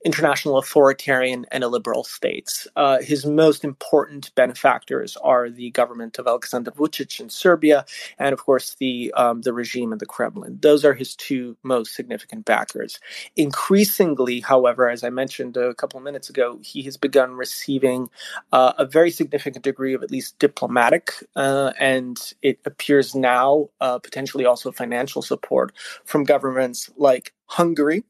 international 0.05 0.59
authoritarian 0.59 1.47
and 1.50 1.65
illiberal 1.65 2.05
states. 2.05 2.69
Uh, 2.76 2.99
his 3.00 3.26
most 3.26 3.65
important 3.65 4.35
benefactors 4.35 5.17
are 5.23 5.50
the 5.50 5.71
government 5.71 6.19
of 6.19 6.26
Alexander 6.26 6.71
Vucic 6.71 7.19
in 7.21 7.29
Serbia, 7.29 7.85
and 8.19 8.33
of 8.33 8.45
course 8.45 8.76
the 8.79 9.12
um, 9.17 9.43
the 9.43 9.53
regime 9.53 9.93
in 9.93 9.99
the 9.99 10.07
Kremlin. 10.07 10.59
Those 10.61 10.85
are 10.85 10.95
his 10.95 11.17
two 11.17 11.57
most 11.62 11.95
significant 11.95 12.45
backers. 12.45 13.00
Increasingly, 13.37 14.41
however, 14.41 14.88
as 14.88 15.03
I 15.03 15.11
mentioned 15.11 15.57
a 15.57 15.75
couple 15.75 15.99
of 15.99 16.05
minutes 16.05 16.31
ago, 16.31 16.59
he 16.62 16.83
has 16.83 16.97
begun 16.97 17.33
receiving 17.33 18.09
uh, 18.53 18.75
a 18.79 18.85
very 18.85 19.11
significant 19.11 19.65
degree 19.65 19.95
of 19.95 20.03
at 20.03 20.11
least 20.11 20.38
diplomatic, 20.38 21.12
uh, 21.35 21.73
and 21.81 22.35
it 22.43 22.61
appears 22.65 23.15
now 23.15 23.71
uh, 23.81 23.99
potentially 23.99 24.45
also 24.45 24.71
financial 24.71 25.23
support 25.23 25.73
from 26.05 26.25
governments 26.25 26.91
like 26.97 27.33
Hungary 27.47 28.05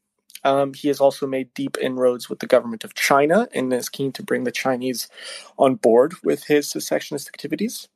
um, 0.47 0.73
he 0.75 0.87
has 0.87 1.00
also 1.00 1.26
made 1.26 1.53
deep 1.55 1.76
inroads 1.83 2.31
with 2.31 2.38
the 2.38 2.47
government 2.47 2.85
of 2.85 2.95
China 2.95 3.49
and 3.53 3.73
is 3.73 3.88
keen 3.88 4.12
to 4.12 4.23
bring 4.23 4.45
the 4.45 4.53
Chinese 4.53 5.09
on 5.59 5.75
board 5.75 6.15
with 6.23 6.45
his 6.45 6.71
secessionist 6.71 7.26
activities. 7.26 7.88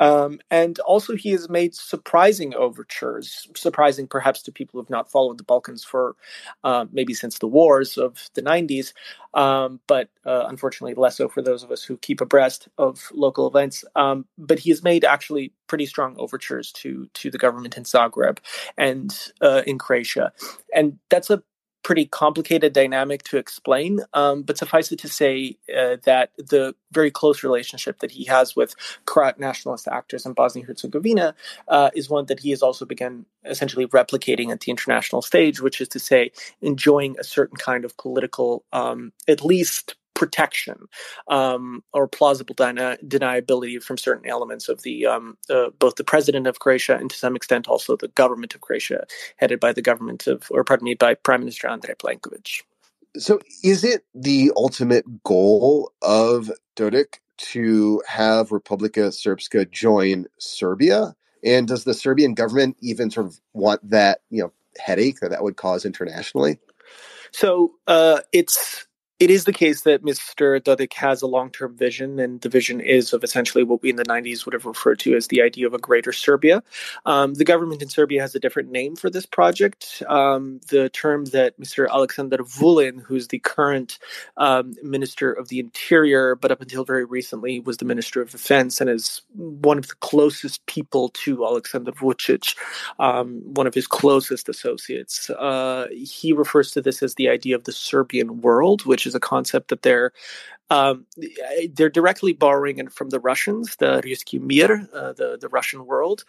Um, 0.00 0.38
and 0.50 0.78
also, 0.80 1.16
he 1.16 1.32
has 1.32 1.50
made 1.50 1.74
surprising 1.74 2.54
overtures, 2.54 3.48
surprising 3.56 4.06
perhaps 4.06 4.42
to 4.42 4.52
people 4.52 4.78
who 4.78 4.84
have 4.84 4.90
not 4.90 5.10
followed 5.10 5.38
the 5.38 5.44
Balkans 5.44 5.82
for 5.84 6.14
uh, 6.62 6.86
maybe 6.92 7.14
since 7.14 7.40
the 7.40 7.48
wars 7.48 7.98
of 7.98 8.30
the 8.34 8.42
90s, 8.42 8.92
um, 9.34 9.80
but 9.88 10.08
uh, 10.24 10.46
unfortunately 10.48 10.94
less 10.94 11.16
so 11.16 11.28
for 11.28 11.42
those 11.42 11.64
of 11.64 11.72
us 11.72 11.82
who 11.82 11.96
keep 11.96 12.20
abreast 12.20 12.68
of 12.78 13.08
local 13.12 13.48
events. 13.48 13.84
Um, 13.96 14.24
but 14.38 14.60
he 14.60 14.70
has 14.70 14.84
made 14.84 15.04
actually 15.04 15.52
pretty 15.66 15.86
strong 15.86 16.14
overtures 16.16 16.70
to 16.72 17.08
to 17.14 17.30
the 17.30 17.38
government 17.38 17.76
in 17.76 17.82
Zagreb 17.82 18.38
and 18.78 19.10
uh, 19.42 19.62
in 19.66 19.78
Croatia, 19.78 20.32
and 20.72 20.98
that's 21.10 21.28
a 21.28 21.42
pretty 21.82 22.06
complicated 22.06 22.72
dynamic 22.72 23.22
to 23.24 23.36
explain, 23.36 24.00
um, 24.12 24.42
but 24.42 24.58
suffice 24.58 24.92
it 24.92 24.98
to 24.98 25.08
say 25.08 25.56
uh, 25.76 25.96
that 26.04 26.30
the 26.36 26.74
very 26.92 27.10
close 27.10 27.42
relationship 27.42 28.00
that 28.00 28.10
he 28.10 28.24
has 28.24 28.56
with 28.56 28.74
Croat 29.06 29.38
nationalist 29.38 29.88
actors 29.88 30.26
in 30.26 30.32
Bosnia 30.32 30.64
Herzegovina 30.64 31.34
uh, 31.68 31.90
is 31.94 32.10
one 32.10 32.26
that 32.26 32.40
he 32.40 32.50
has 32.50 32.62
also 32.62 32.84
begun 32.84 33.26
essentially 33.44 33.86
replicating 33.86 34.50
at 34.50 34.60
the 34.60 34.70
international 34.70 35.22
stage, 35.22 35.60
which 35.60 35.80
is 35.80 35.88
to 35.88 35.98
say, 35.98 36.30
enjoying 36.60 37.16
a 37.18 37.24
certain 37.24 37.56
kind 37.56 37.84
of 37.84 37.96
political, 37.96 38.64
um, 38.72 39.12
at 39.26 39.44
least 39.44 39.94
protection 40.18 40.88
um, 41.28 41.82
or 41.94 42.08
plausible 42.08 42.54
deni- 42.54 43.02
deniability 43.06 43.80
from 43.80 43.96
certain 43.96 44.28
elements 44.28 44.68
of 44.68 44.82
the 44.82 45.06
um, 45.06 45.38
uh, 45.48 45.70
both 45.78 45.94
the 45.94 46.04
president 46.04 46.46
of 46.46 46.58
Croatia 46.58 46.96
and 46.96 47.08
to 47.08 47.16
some 47.16 47.36
extent 47.36 47.68
also 47.68 47.96
the 47.96 48.08
government 48.08 48.54
of 48.54 48.60
Croatia, 48.60 49.06
headed 49.36 49.60
by 49.60 49.72
the 49.72 49.80
government 49.80 50.26
of, 50.26 50.48
or 50.50 50.64
pardon 50.64 50.84
me, 50.84 50.94
by 50.94 51.14
Prime 51.14 51.40
Minister 51.40 51.68
Andrej 51.68 51.96
Plenković. 51.96 52.62
So, 53.16 53.40
is 53.62 53.84
it 53.84 54.04
the 54.14 54.52
ultimate 54.56 55.22
goal 55.22 55.92
of 56.02 56.50
Dodik 56.76 57.20
to 57.52 58.02
have 58.06 58.48
Republika 58.48 59.08
Srpska 59.08 59.70
join 59.70 60.26
Serbia? 60.38 61.14
And 61.44 61.68
does 61.68 61.84
the 61.84 61.94
Serbian 61.94 62.34
government 62.34 62.76
even 62.80 63.10
sort 63.10 63.26
of 63.26 63.40
want 63.54 63.88
that, 63.88 64.22
you 64.30 64.42
know, 64.42 64.52
headache 64.78 65.20
that 65.20 65.30
that 65.30 65.44
would 65.44 65.56
cause 65.56 65.84
internationally? 65.84 66.58
So 67.30 67.74
uh, 67.86 68.20
it's 68.32 68.87
it 69.18 69.30
is 69.30 69.44
the 69.44 69.52
case 69.52 69.80
that 69.80 70.04
Mr. 70.04 70.60
Dodik 70.60 70.92
has 70.92 71.22
a 71.22 71.26
long 71.26 71.50
term 71.50 71.76
vision, 71.76 72.20
and 72.20 72.40
the 72.40 72.48
vision 72.48 72.80
is 72.80 73.12
of 73.12 73.24
essentially 73.24 73.64
what 73.64 73.82
we 73.82 73.90
in 73.90 73.96
the 73.96 74.04
90s 74.04 74.44
would 74.44 74.52
have 74.52 74.64
referred 74.64 75.00
to 75.00 75.16
as 75.16 75.26
the 75.26 75.42
idea 75.42 75.66
of 75.66 75.74
a 75.74 75.78
greater 75.78 76.12
Serbia. 76.12 76.62
Um, 77.04 77.34
the 77.34 77.44
government 77.44 77.82
in 77.82 77.88
Serbia 77.88 78.20
has 78.20 78.36
a 78.36 78.40
different 78.40 78.70
name 78.70 78.94
for 78.94 79.10
this 79.10 79.26
project. 79.26 80.04
Um, 80.08 80.60
the 80.68 80.88
term 80.90 81.24
that 81.26 81.58
Mr. 81.58 81.88
Alexander 81.88 82.38
Vulin, 82.38 83.02
who's 83.02 83.28
the 83.28 83.40
current 83.40 83.98
um, 84.36 84.74
Minister 84.84 85.32
of 85.32 85.48
the 85.48 85.58
Interior, 85.58 86.36
but 86.36 86.52
up 86.52 86.60
until 86.60 86.84
very 86.84 87.04
recently 87.04 87.58
was 87.58 87.78
the 87.78 87.84
Minister 87.84 88.22
of 88.22 88.30
Defense 88.30 88.80
and 88.80 88.88
is 88.88 89.22
one 89.34 89.78
of 89.78 89.88
the 89.88 89.96
closest 89.96 90.64
people 90.66 91.08
to 91.10 91.44
Alexander 91.44 91.90
Vucic, 91.90 92.56
um, 93.00 93.42
one 93.54 93.66
of 93.66 93.74
his 93.74 93.88
closest 93.88 94.48
associates. 94.48 95.28
Uh, 95.30 95.88
he 95.90 96.32
refers 96.32 96.70
to 96.70 96.80
this 96.80 97.02
as 97.02 97.16
the 97.16 97.28
idea 97.28 97.56
of 97.56 97.64
the 97.64 97.72
Serbian 97.72 98.40
world, 98.42 98.86
which 98.86 99.07
is 99.08 99.14
a 99.14 99.20
concept 99.20 99.68
that 99.68 99.82
they're 99.82 100.12
um, 100.70 101.06
they're 101.72 101.88
directly 101.88 102.34
borrowing 102.34 102.78
it 102.78 102.92
from 102.92 103.08
the 103.08 103.20
Russians, 103.20 103.76
the 103.76 104.02
Ruski 104.02 104.38
Mir, 104.40 104.86
uh, 104.92 105.14
the 105.14 105.38
the 105.40 105.48
Russian 105.48 105.86
world. 105.86 106.24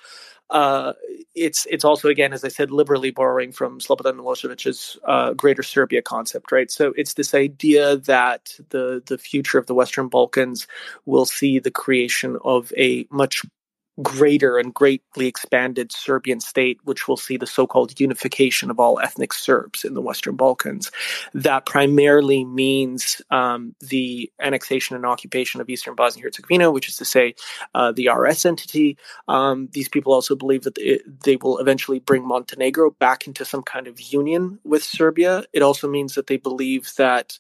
Uh, 0.50 0.94
it's 1.36 1.68
it's 1.70 1.84
also 1.84 2.08
again, 2.08 2.32
as 2.32 2.44
I 2.44 2.48
said, 2.48 2.72
liberally 2.72 3.12
borrowing 3.12 3.52
from 3.52 3.80
Slobodan 3.80 4.16
Milosevic's 4.16 4.98
uh, 5.04 5.34
Greater 5.34 5.62
Serbia 5.62 6.02
concept, 6.02 6.52
right? 6.52 6.72
So 6.72 6.94
it's 6.96 7.16
this 7.16 7.34
idea 7.34 7.98
that 7.98 8.56
the 8.70 9.04
the 9.06 9.18
future 9.18 9.58
of 9.58 9.68
the 9.68 9.76
Western 9.76 10.08
Balkans 10.08 10.68
will 11.06 11.26
see 11.26 11.60
the 11.60 11.72
creation 11.72 12.38
of 12.44 12.72
a 12.78 13.06
much 13.12 13.44
greater 14.02 14.58
and 14.58 14.74
greatly 14.74 15.28
expanded 15.28 15.92
Serbian 15.92 16.40
state, 16.40 16.80
which 16.84 17.08
will 17.08 17.18
see 17.18 17.38
the 17.38 17.48
so 17.48 17.68
called 17.68 18.00
unification 18.00 18.70
of 18.70 18.80
all 18.80 19.00
ethnic 19.00 19.34
Serbs 19.34 19.84
in 19.84 19.94
the 19.94 20.02
Western 20.02 20.36
Balkans. 20.36 20.92
That 21.34 21.66
primarily 21.66 22.46
means 22.46 23.22
um, 23.32 23.76
the 23.80 24.32
annexation 24.40 24.96
and 24.96 25.06
occupation 25.06 25.62
of 25.62 25.70
Eastern 25.70 25.96
Bosnia 25.96 26.24
Herzegovina, 26.24 26.72
which 26.72 26.88
is 26.88 26.98
to 26.98 27.06
say, 27.06 27.36
uh, 27.74 27.92
the 27.92 28.10
RS 28.10 28.46
entity. 28.46 28.98
Um, 29.28 29.70
these 29.72 29.90
people 29.90 30.14
also 30.14 30.36
believe 30.36 30.64
that 30.64 30.78
they 31.24 31.36
will 31.38 31.58
eventually 31.60 32.00
bring 32.00 32.28
Montenegro 32.28 32.92
back 32.92 33.28
into 33.28 33.46
some 33.46 33.64
kind 33.64 33.88
of 33.88 34.00
union 34.00 34.60
with 34.64 34.84
Serbia. 34.84 35.44
It 35.54 35.62
also 35.62 35.88
means 35.88 36.16
that 36.16 36.28
they 36.28 36.38
believe 36.38 36.92
that 36.98 37.38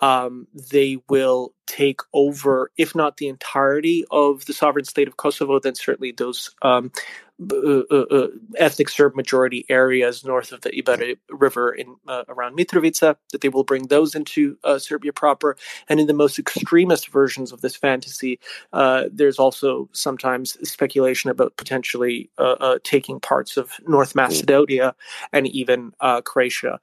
um, 0.00 0.46
they 0.70 0.98
will 1.08 1.52
take 1.70 2.00
over, 2.12 2.72
if 2.76 2.96
not 2.96 3.18
the 3.18 3.28
entirety 3.28 4.04
of 4.10 4.44
the 4.46 4.52
sovereign 4.52 4.84
state 4.84 5.06
of 5.06 5.16
Kosovo, 5.16 5.60
then 5.60 5.76
certainly 5.76 6.10
those 6.10 6.50
um, 6.62 6.90
uh, 7.40 7.82
uh, 7.90 8.04
uh, 8.10 8.28
ethnic 8.56 8.88
Serb 8.88 9.16
majority 9.16 9.64
areas 9.70 10.24
north 10.24 10.52
of 10.52 10.60
the 10.60 10.70
Ibar 10.70 11.16
River 11.30 11.72
in 11.72 11.96
uh, 12.06 12.24
around 12.28 12.56
Mitrovica, 12.56 13.16
that 13.32 13.40
they 13.40 13.48
will 13.48 13.64
bring 13.64 13.86
those 13.86 14.14
into 14.14 14.58
uh, 14.64 14.78
Serbia 14.78 15.12
proper. 15.12 15.56
And 15.88 16.00
in 16.00 16.06
the 16.06 16.14
most 16.14 16.38
extremist 16.38 17.08
versions 17.08 17.50
of 17.50 17.62
this 17.62 17.76
fantasy, 17.76 18.38
uh, 18.74 19.04
there's 19.10 19.38
also 19.38 19.88
sometimes 19.92 20.56
speculation 20.68 21.30
about 21.30 21.56
potentially 21.56 22.30
taking 22.84 23.20
parts 23.20 23.56
of 23.56 23.72
North 23.86 24.14
Macedonia 24.14 24.94
and 25.32 25.46
even 25.46 25.92
Croatia. 26.24 26.78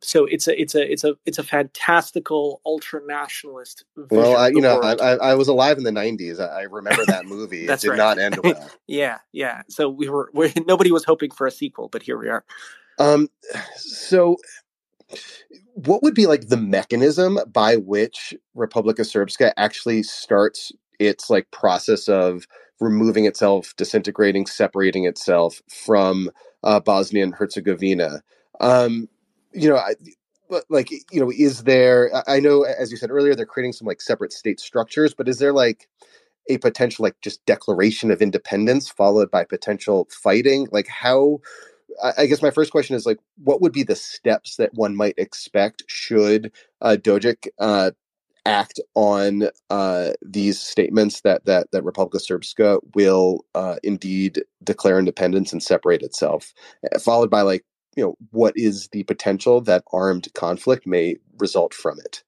so 0.00 0.24
it's 0.26 0.48
a 0.48 0.60
it's 0.60 0.74
a 0.74 0.90
it's 0.90 1.04
a 1.04 1.14
it's 1.24 1.38
a 1.38 1.44
fantastical 1.44 2.60
ultra 2.66 3.00
nationalist. 3.06 3.84
Well, 4.10 4.36
I, 4.36 4.48
you 4.48 4.60
know, 4.60 4.80
I, 4.80 5.16
I, 5.16 5.34
was 5.34 5.48
alive 5.48 5.78
in 5.78 5.84
the 5.84 5.90
'90s. 5.90 6.40
I 6.40 6.62
remember 6.62 7.04
that 7.06 7.26
movie. 7.34 7.66
it 7.66 7.80
did 7.80 7.88
right. 7.88 7.96
not 7.96 8.18
end 8.18 8.38
well. 8.42 8.70
yeah, 8.86 9.18
yeah. 9.32 9.62
So 9.68 9.83
so 9.84 9.90
we 9.90 10.08
were 10.08 10.30
we, 10.32 10.52
nobody 10.66 10.90
was 10.90 11.04
hoping 11.04 11.30
for 11.30 11.46
a 11.46 11.50
sequel, 11.50 11.88
but 11.88 12.02
here 12.02 12.18
we 12.18 12.28
are. 12.28 12.44
Um, 12.98 13.28
so 13.76 14.36
what 15.74 16.02
would 16.02 16.14
be 16.14 16.26
like 16.26 16.48
the 16.48 16.56
mechanism 16.56 17.38
by 17.52 17.76
which 17.76 18.34
Republika 18.56 19.00
Srpska 19.00 19.52
actually 19.56 20.02
starts 20.02 20.72
its 20.98 21.28
like 21.28 21.50
process 21.50 22.08
of 22.08 22.46
removing 22.80 23.26
itself, 23.26 23.74
disintegrating, 23.76 24.46
separating 24.46 25.04
itself 25.04 25.60
from 25.68 26.30
uh, 26.62 26.80
Bosnia 26.80 27.24
and 27.24 27.34
Herzegovina? 27.34 28.22
Um, 28.60 29.08
you 29.52 29.68
know, 29.68 29.76
I, 29.76 29.94
like 30.70 30.90
you 30.90 31.20
know, 31.20 31.30
is 31.30 31.64
there? 31.64 32.10
I 32.26 32.40
know, 32.40 32.62
as 32.62 32.90
you 32.90 32.96
said 32.96 33.10
earlier, 33.10 33.34
they're 33.34 33.44
creating 33.44 33.72
some 33.72 33.86
like 33.86 34.00
separate 34.00 34.32
state 34.32 34.60
structures, 34.60 35.12
but 35.12 35.28
is 35.28 35.38
there 35.38 35.52
like 35.52 35.88
a 36.48 36.58
potential 36.58 37.02
like 37.02 37.20
just 37.20 37.44
declaration 37.46 38.10
of 38.10 38.22
independence 38.22 38.88
followed 38.88 39.30
by 39.30 39.44
potential 39.44 40.08
fighting? 40.10 40.68
Like 40.72 40.88
how 40.88 41.40
I 42.02 42.26
guess 42.26 42.42
my 42.42 42.50
first 42.50 42.72
question 42.72 42.96
is 42.96 43.06
like, 43.06 43.18
what 43.42 43.60
would 43.60 43.72
be 43.72 43.82
the 43.82 43.96
steps 43.96 44.56
that 44.56 44.74
one 44.74 44.96
might 44.96 45.14
expect 45.18 45.84
should 45.86 46.52
uh, 46.80 46.96
Dodik 47.00 47.48
uh, 47.58 47.92
act 48.46 48.80
on 48.94 49.48
uh, 49.70 50.12
these 50.22 50.60
statements 50.60 51.22
that 51.22 51.44
that 51.46 51.70
that 51.72 51.84
Republika 51.84 52.16
Srpska 52.16 52.80
will 52.94 53.44
uh, 53.54 53.76
indeed 53.82 54.42
declare 54.62 54.98
independence 54.98 55.52
and 55.52 55.62
separate 55.62 56.02
itself, 56.02 56.52
eh, 56.92 56.98
followed 56.98 57.30
by 57.30 57.42
like 57.42 57.64
you 57.96 58.04
know 58.04 58.16
what 58.30 58.54
is 58.56 58.88
the 58.88 59.04
potential 59.04 59.60
that 59.62 59.84
armed 59.92 60.28
conflict 60.34 60.86
may 60.86 61.16
result 61.38 61.72
from 61.72 61.98
it. 62.00 62.22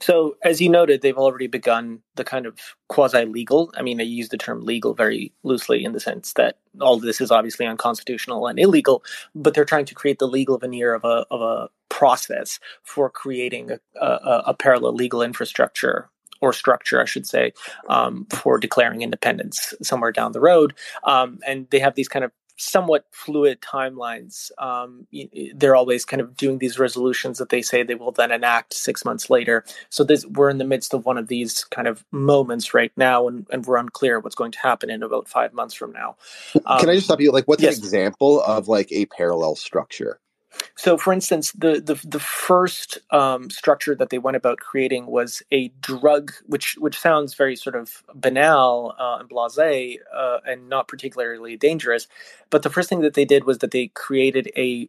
So, 0.00 0.36
as 0.42 0.60
you 0.60 0.68
noted, 0.68 1.02
they've 1.02 1.16
already 1.16 1.46
begun 1.46 2.00
the 2.16 2.24
kind 2.24 2.46
of 2.46 2.58
quasi 2.88 3.24
legal. 3.24 3.72
I 3.76 3.82
mean, 3.82 3.98
they 3.98 4.04
use 4.04 4.28
the 4.28 4.38
term 4.38 4.64
legal 4.64 4.94
very 4.94 5.32
loosely 5.42 5.84
in 5.84 5.92
the 5.92 6.00
sense 6.00 6.32
that 6.34 6.58
all 6.80 6.98
this 6.98 7.20
is 7.20 7.30
obviously 7.30 7.66
unconstitutional 7.66 8.46
and 8.46 8.58
illegal, 8.58 9.02
but 9.34 9.54
they're 9.54 9.64
trying 9.64 9.86
to 9.86 9.94
create 9.94 10.18
the 10.18 10.28
legal 10.28 10.58
veneer 10.58 10.94
of 10.94 11.04
a, 11.04 11.26
of 11.30 11.40
a 11.40 11.68
process 11.88 12.58
for 12.82 13.08
creating 13.08 13.70
a, 13.70 13.80
a, 14.00 14.42
a 14.48 14.54
parallel 14.54 14.94
legal 14.94 15.22
infrastructure 15.22 16.10
or 16.40 16.52
structure, 16.52 17.00
I 17.00 17.06
should 17.06 17.26
say, 17.26 17.52
um, 17.88 18.26
for 18.30 18.58
declaring 18.58 19.02
independence 19.02 19.74
somewhere 19.82 20.12
down 20.12 20.32
the 20.32 20.40
road. 20.40 20.74
Um, 21.04 21.38
and 21.46 21.66
they 21.70 21.78
have 21.78 21.94
these 21.94 22.08
kind 22.08 22.24
of 22.24 22.32
somewhat 22.56 23.06
fluid 23.10 23.60
timelines. 23.60 24.50
Um, 24.58 25.06
they're 25.54 25.76
always 25.76 26.04
kind 26.04 26.20
of 26.20 26.36
doing 26.36 26.58
these 26.58 26.78
resolutions 26.78 27.38
that 27.38 27.50
they 27.50 27.62
say 27.62 27.82
they 27.82 27.94
will 27.94 28.12
then 28.12 28.32
enact 28.32 28.74
six 28.74 29.04
months 29.04 29.28
later. 29.30 29.64
So 29.90 30.04
this, 30.04 30.24
we're 30.26 30.50
in 30.50 30.58
the 30.58 30.64
midst 30.64 30.94
of 30.94 31.04
one 31.04 31.18
of 31.18 31.28
these 31.28 31.64
kind 31.64 31.86
of 31.86 32.04
moments 32.12 32.74
right 32.74 32.92
now, 32.96 33.28
and, 33.28 33.46
and 33.50 33.64
we're 33.66 33.76
unclear 33.76 34.20
what's 34.20 34.34
going 34.34 34.52
to 34.52 34.58
happen 34.58 34.90
in 34.90 35.02
about 35.02 35.28
five 35.28 35.52
months 35.52 35.74
from 35.74 35.92
now. 35.92 36.16
Um, 36.64 36.80
Can 36.80 36.88
I 36.88 36.94
just 36.94 37.06
stop 37.06 37.20
you? 37.20 37.30
Like, 37.30 37.46
what's 37.46 37.62
yes. 37.62 37.76
an 37.76 37.84
example 37.84 38.42
of 38.42 38.68
like 38.68 38.90
a 38.90 39.06
parallel 39.06 39.56
structure? 39.56 40.18
So, 40.74 40.98
for 40.98 41.12
instance, 41.12 41.52
the 41.52 41.80
the, 41.80 42.00
the 42.06 42.20
first 42.20 42.98
um, 43.10 43.50
structure 43.50 43.94
that 43.94 44.10
they 44.10 44.18
went 44.18 44.36
about 44.36 44.58
creating 44.58 45.06
was 45.06 45.42
a 45.50 45.68
drug, 45.80 46.32
which 46.46 46.76
which 46.78 46.98
sounds 46.98 47.34
very 47.34 47.56
sort 47.56 47.76
of 47.76 48.02
banal 48.14 48.94
uh, 48.98 49.18
and 49.20 49.28
blasé 49.28 49.98
uh, 50.14 50.38
and 50.46 50.68
not 50.68 50.88
particularly 50.88 51.56
dangerous. 51.56 52.08
But 52.50 52.62
the 52.62 52.70
first 52.70 52.88
thing 52.88 53.00
that 53.00 53.14
they 53.14 53.24
did 53.24 53.44
was 53.44 53.58
that 53.58 53.70
they 53.70 53.88
created 53.88 54.50
a 54.56 54.88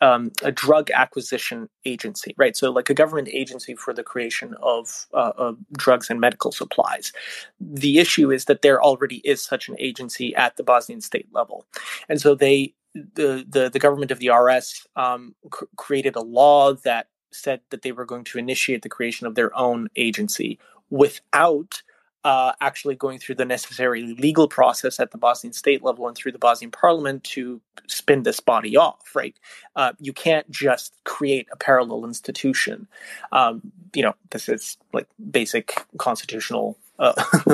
um, 0.00 0.32
a 0.42 0.52
drug 0.52 0.90
acquisition 0.90 1.68
agency, 1.84 2.34
right? 2.36 2.56
So, 2.56 2.70
like 2.70 2.90
a 2.90 2.94
government 2.94 3.28
agency 3.30 3.74
for 3.74 3.92
the 3.92 4.02
creation 4.02 4.54
of, 4.62 5.06
uh, 5.12 5.32
of, 5.36 5.58
drugs 5.72 6.10
and 6.10 6.20
medical 6.20 6.52
supplies. 6.52 7.12
The 7.60 7.98
issue 7.98 8.30
is 8.30 8.46
that 8.46 8.62
there 8.62 8.82
already 8.82 9.16
is 9.18 9.44
such 9.44 9.68
an 9.68 9.76
agency 9.78 10.34
at 10.34 10.56
the 10.56 10.62
Bosnian 10.62 11.00
state 11.00 11.28
level, 11.32 11.66
and 12.08 12.20
so 12.20 12.34
they 12.34 12.74
the 13.14 13.44
the, 13.48 13.70
the 13.70 13.78
government 13.78 14.10
of 14.10 14.18
the 14.18 14.30
RS 14.30 14.86
um, 14.96 15.34
cr- 15.50 15.64
created 15.76 16.16
a 16.16 16.22
law 16.22 16.74
that 16.74 17.08
said 17.32 17.60
that 17.70 17.82
they 17.82 17.92
were 17.92 18.06
going 18.06 18.24
to 18.24 18.38
initiate 18.38 18.82
the 18.82 18.88
creation 18.88 19.26
of 19.26 19.34
their 19.34 19.56
own 19.56 19.88
agency 19.96 20.58
without 20.90 21.82
uh, 22.24 22.52
actually 22.60 22.94
going 22.94 23.18
through 23.18 23.34
the 23.36 23.44
necessary 23.44 24.02
legal 24.18 24.48
process 24.48 24.98
at 24.98 25.12
the 25.12 25.18
Bosnian 25.18 25.52
state 25.52 25.82
level 25.84 26.08
and 26.08 26.16
through 26.16 26.32
the 26.32 26.38
Bosnian 26.38 26.70
parliament 26.70 27.22
to 27.24 27.60
spin 27.86 28.24
this 28.24 28.40
body 28.40 28.76
off, 28.76 29.14
right? 29.14 29.38
Uh, 29.76 29.92
you 30.00 30.12
can't 30.12 30.50
just 30.50 30.94
create 31.04 31.46
a 31.52 31.56
parallel 31.56 32.04
institution. 32.04 32.88
Um, 33.32 33.72
you 33.94 34.02
know, 34.02 34.14
this 34.30 34.48
is 34.48 34.76
like 34.92 35.06
basic 35.30 35.86
constitutional 35.98 36.76
uh, 36.98 37.12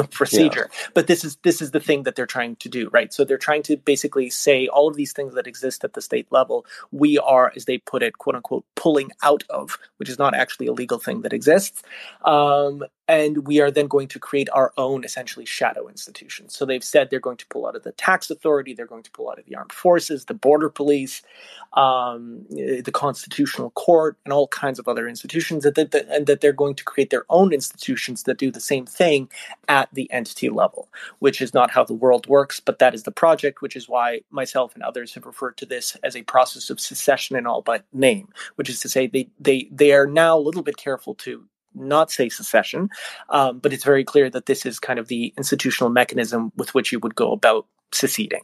procedure. 0.11 0.71
Yeah. 0.71 0.87
But 0.95 1.07
this 1.07 1.25
is 1.25 1.37
this 1.43 1.61
is 1.61 1.71
the 1.71 1.81
thing 1.81 2.05
that 2.05 2.17
they're 2.17 2.27
trying 2.27 2.57
to 2.57 2.69
do, 2.69 2.89
right? 2.91 3.13
So 3.13 3.25
they're 3.25 3.39
trying 3.39 3.63
to 3.65 3.77
basically 3.77 4.31
say 4.31 4.67
all 4.69 4.89
of 4.89 4.97
these 4.97 5.13
things 5.13 5.35
that 5.35 5.47
exist 5.47 5.85
at 5.85 5.95
the 5.95 6.03
state 6.03 6.27
level, 6.31 6.67
we 6.93 7.19
are, 7.19 7.53
as 7.55 7.65
they 7.65 7.79
put 7.79 8.03
it, 8.03 8.19
quote 8.19 8.37
unquote, 8.37 8.65
pulling 8.75 9.11
out 9.23 9.45
of, 9.51 9.79
which 9.99 10.09
is 10.09 10.19
not 10.19 10.35
actually 10.35 10.67
a 10.67 10.73
legal 10.73 10.99
thing 10.99 11.23
that 11.23 11.33
exists. 11.33 11.83
Um, 12.25 12.85
and 13.07 13.47
we 13.47 13.61
are 13.61 13.71
then 13.71 13.87
going 13.87 14.09
to 14.09 14.19
create 14.19 14.49
our 14.53 14.73
own 14.79 15.05
essentially 15.05 15.45
shadow 15.45 15.89
institutions. 15.89 16.57
So 16.57 16.65
they've 16.65 16.83
said 16.83 17.11
they're 17.11 17.21
going 17.21 17.37
to 17.37 17.47
pull 17.49 17.67
out 17.67 17.77
of 17.77 17.83
the 17.83 17.93
tax 17.93 18.31
authority, 18.31 18.73
they're 18.73 18.87
going 18.87 19.03
to 19.03 19.11
pull 19.11 19.31
out 19.31 19.39
of 19.39 19.45
the 19.45 19.57
armed 19.57 19.73
forces, 19.73 20.25
the 20.25 20.35
border 20.35 20.71
police, 20.71 21.23
um, 21.75 22.47
the 22.51 22.91
constitutional 22.93 23.71
court, 23.71 24.17
and 24.25 24.33
all 24.33 24.49
kinds 24.49 24.79
of 24.79 24.89
other 24.89 25.07
institutions, 25.07 25.65
that, 25.65 25.75
that, 25.75 25.95
and 26.09 26.27
that 26.27 26.41
they're 26.41 26.53
going 26.53 26.75
to 26.77 26.85
create 26.85 27.11
their 27.11 27.27
own 27.29 27.53
institutions 27.53 28.23
that 28.23 28.39
do 28.39 28.51
the 28.51 28.61
same 28.61 28.87
thing 28.87 29.29
at 29.69 29.89
the 29.93 30.11
entity 30.11 30.49
level, 30.49 30.89
which 31.19 31.43
is 31.43 31.53
not 31.53 31.71
how 31.71 31.85
the 31.85 31.93
world 31.93 32.27
works, 32.27 32.59
but 32.59 32.79
that 32.79 32.95
is 32.95 33.03
the 33.03 33.11
project, 33.11 33.61
which 33.61 33.77
is 33.77 33.89
why 33.89 34.21
myself 34.31 34.75
and 34.75 34.83
others 34.83 35.13
have 35.15 35.27
referred 35.27 35.57
to 35.59 35.67
this 35.67 35.97
as 36.03 36.17
a 36.17 36.23
process 36.23 36.71
of 36.71 36.81
secession 36.81 37.37
in 37.37 37.47
all 37.47 37.61
but 37.61 37.85
name, 37.93 38.29
which 38.55 38.71
is 38.71 38.81
to 38.81 38.89
say 38.89 39.07
they 39.07 39.29
they 39.39 39.69
they 39.71 39.93
are 39.93 40.07
now 40.07 40.39
a 40.39 40.41
little 40.41 40.63
bit 40.63 40.77
careful 40.77 41.15
to 41.15 41.45
not 41.75 42.11
say 42.11 42.29
secession, 42.29 42.89
um, 43.31 43.59
but 43.59 43.73
it's 43.73 43.85
very 43.85 44.05
clear 44.05 44.31
that 44.31 44.47
this 44.47 44.65
is 44.67 44.79
kind 44.79 44.99
of 44.99 45.09
the 45.09 45.33
institutional 45.37 45.91
mechanism 45.91 46.53
with 46.57 46.75
which 46.75 46.93
you 46.93 46.99
would 47.01 47.15
go 47.15 47.33
about 47.33 47.67
seceding. 47.93 48.43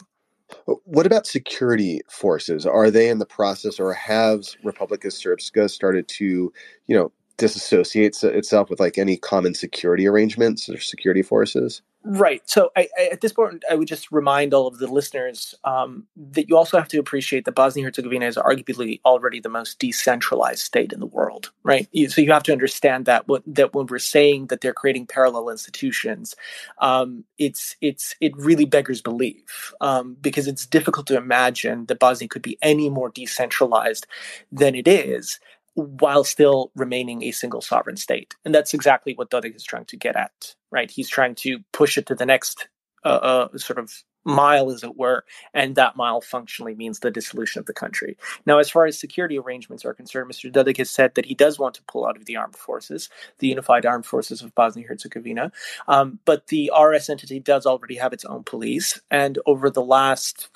What 0.84 1.06
about 1.06 1.26
security 1.26 2.00
forces? 2.08 2.66
Are 2.66 2.90
they 2.90 3.08
in 3.08 3.18
the 3.18 3.26
process, 3.26 3.78
or 3.78 3.92
has 3.92 4.56
Republika 4.64 5.06
Srpska 5.06 5.70
started 5.70 6.08
to, 6.08 6.52
you 6.86 6.96
know, 6.96 7.12
disassociate 7.36 8.22
itself 8.22 8.68
with 8.68 8.80
like 8.80 8.98
any 8.98 9.16
common 9.16 9.54
security 9.54 10.06
arrangements 10.06 10.68
or 10.68 10.80
security 10.80 11.22
forces? 11.22 11.82
Right. 12.02 12.42
So 12.48 12.70
I, 12.76 12.88
I, 12.98 13.08
at 13.12 13.20
this 13.20 13.32
point, 13.32 13.62
I 13.70 13.74
would 13.74 13.86
just 13.86 14.10
remind 14.10 14.54
all 14.54 14.66
of 14.66 14.78
the 14.78 14.86
listeners 14.86 15.54
um, 15.64 16.06
that 16.16 16.48
you 16.48 16.56
also 16.56 16.78
have 16.78 16.88
to 16.88 16.98
appreciate 16.98 17.44
that 17.44 17.54
Bosnia 17.54 17.84
Herzegovina 17.84 18.26
is 18.26 18.36
arguably 18.36 19.00
already 19.04 19.38
the 19.38 19.50
most 19.50 19.78
decentralized 19.78 20.60
state 20.60 20.94
in 20.94 21.00
the 21.00 21.06
world. 21.06 21.50
Right. 21.62 21.88
So 22.08 22.22
you 22.22 22.32
have 22.32 22.42
to 22.44 22.52
understand 22.52 23.04
that 23.04 23.28
what, 23.28 23.42
that 23.46 23.74
when 23.74 23.86
we're 23.86 23.98
saying 23.98 24.46
that 24.46 24.62
they're 24.62 24.72
creating 24.72 25.08
parallel 25.08 25.50
institutions, 25.50 26.34
um, 26.78 27.24
it's 27.36 27.76
it's 27.82 28.14
it 28.20 28.34
really 28.34 28.64
beggars 28.64 29.02
belief 29.02 29.74
um, 29.82 30.16
because 30.22 30.46
it's 30.46 30.64
difficult 30.64 31.06
to 31.08 31.18
imagine 31.18 31.84
that 31.86 31.98
Bosnia 31.98 32.28
could 32.28 32.42
be 32.42 32.56
any 32.62 32.88
more 32.88 33.10
decentralized 33.10 34.06
than 34.50 34.74
it 34.74 34.88
is 34.88 35.38
while 35.74 36.24
still 36.24 36.70
remaining 36.74 37.22
a 37.22 37.30
single 37.30 37.60
sovereign 37.60 37.96
state. 37.96 38.34
And 38.44 38.54
that's 38.54 38.74
exactly 38.74 39.14
what 39.14 39.30
Dodik 39.30 39.56
is 39.56 39.64
trying 39.64 39.86
to 39.86 39.96
get 39.96 40.16
at, 40.16 40.54
right? 40.70 40.90
He's 40.90 41.08
trying 41.08 41.34
to 41.36 41.60
push 41.72 41.96
it 41.96 42.06
to 42.06 42.14
the 42.14 42.26
next 42.26 42.68
uh, 43.04 43.48
uh, 43.52 43.58
sort 43.58 43.78
of 43.78 43.92
mile, 44.24 44.70
as 44.70 44.84
it 44.84 44.96
were, 44.96 45.24
and 45.54 45.76
that 45.76 45.96
mile 45.96 46.20
functionally 46.20 46.74
means 46.74 46.98
the 46.98 47.10
dissolution 47.10 47.58
of 47.58 47.66
the 47.66 47.72
country. 47.72 48.16
Now, 48.44 48.58
as 48.58 48.70
far 48.70 48.84
as 48.84 48.98
security 48.98 49.38
arrangements 49.38 49.84
are 49.84 49.94
concerned, 49.94 50.30
Mr. 50.30 50.52
Dodik 50.52 50.76
has 50.76 50.90
said 50.90 51.14
that 51.14 51.24
he 51.24 51.34
does 51.34 51.58
want 51.58 51.74
to 51.76 51.82
pull 51.84 52.06
out 52.06 52.16
of 52.16 52.26
the 52.26 52.36
armed 52.36 52.56
forces, 52.56 53.08
the 53.38 53.48
unified 53.48 53.86
armed 53.86 54.06
forces 54.06 54.42
of 54.42 54.54
Bosnia 54.54 54.86
Herzegovina, 54.86 55.52
um, 55.88 56.18
but 56.24 56.48
the 56.48 56.70
RS 56.78 57.08
entity 57.08 57.40
does 57.40 57.64
already 57.64 57.96
have 57.96 58.12
its 58.12 58.24
own 58.26 58.44
police, 58.44 59.00
and 59.10 59.38
over 59.46 59.70
the 59.70 59.82
last 59.82 60.50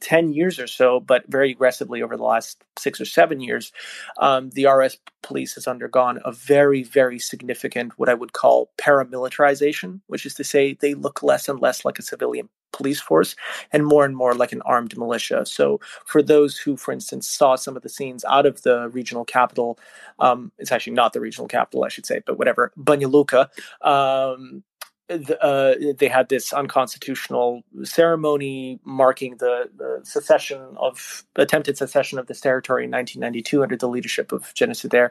10 0.00 0.32
years 0.32 0.58
or 0.58 0.66
so, 0.66 1.00
but 1.00 1.24
very 1.28 1.50
aggressively 1.50 2.02
over 2.02 2.16
the 2.16 2.24
last 2.24 2.63
six 2.78 3.00
or 3.00 3.04
seven 3.04 3.40
years, 3.40 3.72
um, 4.20 4.50
the 4.50 4.66
RS 4.66 4.98
police 5.22 5.54
has 5.54 5.66
undergone 5.66 6.20
a 6.24 6.32
very, 6.32 6.82
very 6.82 7.18
significant, 7.18 7.98
what 7.98 8.08
I 8.08 8.14
would 8.14 8.32
call 8.32 8.70
paramilitarization, 8.78 10.00
which 10.06 10.26
is 10.26 10.34
to 10.34 10.44
say 10.44 10.74
they 10.74 10.94
look 10.94 11.22
less 11.22 11.48
and 11.48 11.60
less 11.60 11.84
like 11.84 11.98
a 11.98 12.02
civilian 12.02 12.48
police 12.72 13.00
force 13.00 13.36
and 13.72 13.86
more 13.86 14.04
and 14.04 14.16
more 14.16 14.34
like 14.34 14.52
an 14.52 14.60
armed 14.62 14.98
militia. 14.98 15.46
So, 15.46 15.80
for 16.04 16.22
those 16.22 16.58
who, 16.58 16.76
for 16.76 16.92
instance, 16.92 17.28
saw 17.28 17.54
some 17.56 17.76
of 17.76 17.82
the 17.82 17.88
scenes 17.88 18.24
out 18.24 18.46
of 18.46 18.62
the 18.62 18.88
regional 18.90 19.24
capital, 19.24 19.78
um, 20.18 20.50
it's 20.58 20.72
actually 20.72 20.94
not 20.94 21.12
the 21.12 21.20
regional 21.20 21.48
capital, 21.48 21.84
I 21.84 21.88
should 21.88 22.06
say, 22.06 22.20
but 22.26 22.36
whatever, 22.36 22.72
Banja 22.76 23.48
um, 23.82 24.62
uh, 25.10 25.74
they 25.98 26.08
had 26.08 26.30
this 26.30 26.52
unconstitutional 26.52 27.62
ceremony 27.82 28.80
marking 28.84 29.36
the, 29.36 29.68
the, 29.76 30.00
secession 30.02 30.60
of 30.76 31.24
attempted 31.36 31.76
secession 31.76 32.18
of 32.18 32.26
this 32.26 32.40
territory 32.40 32.84
in 32.84 32.90
1992 32.90 33.62
under 33.62 33.76
the 33.76 33.88
leadership 33.88 34.32
of 34.32 34.54
genocidaire 34.54 35.10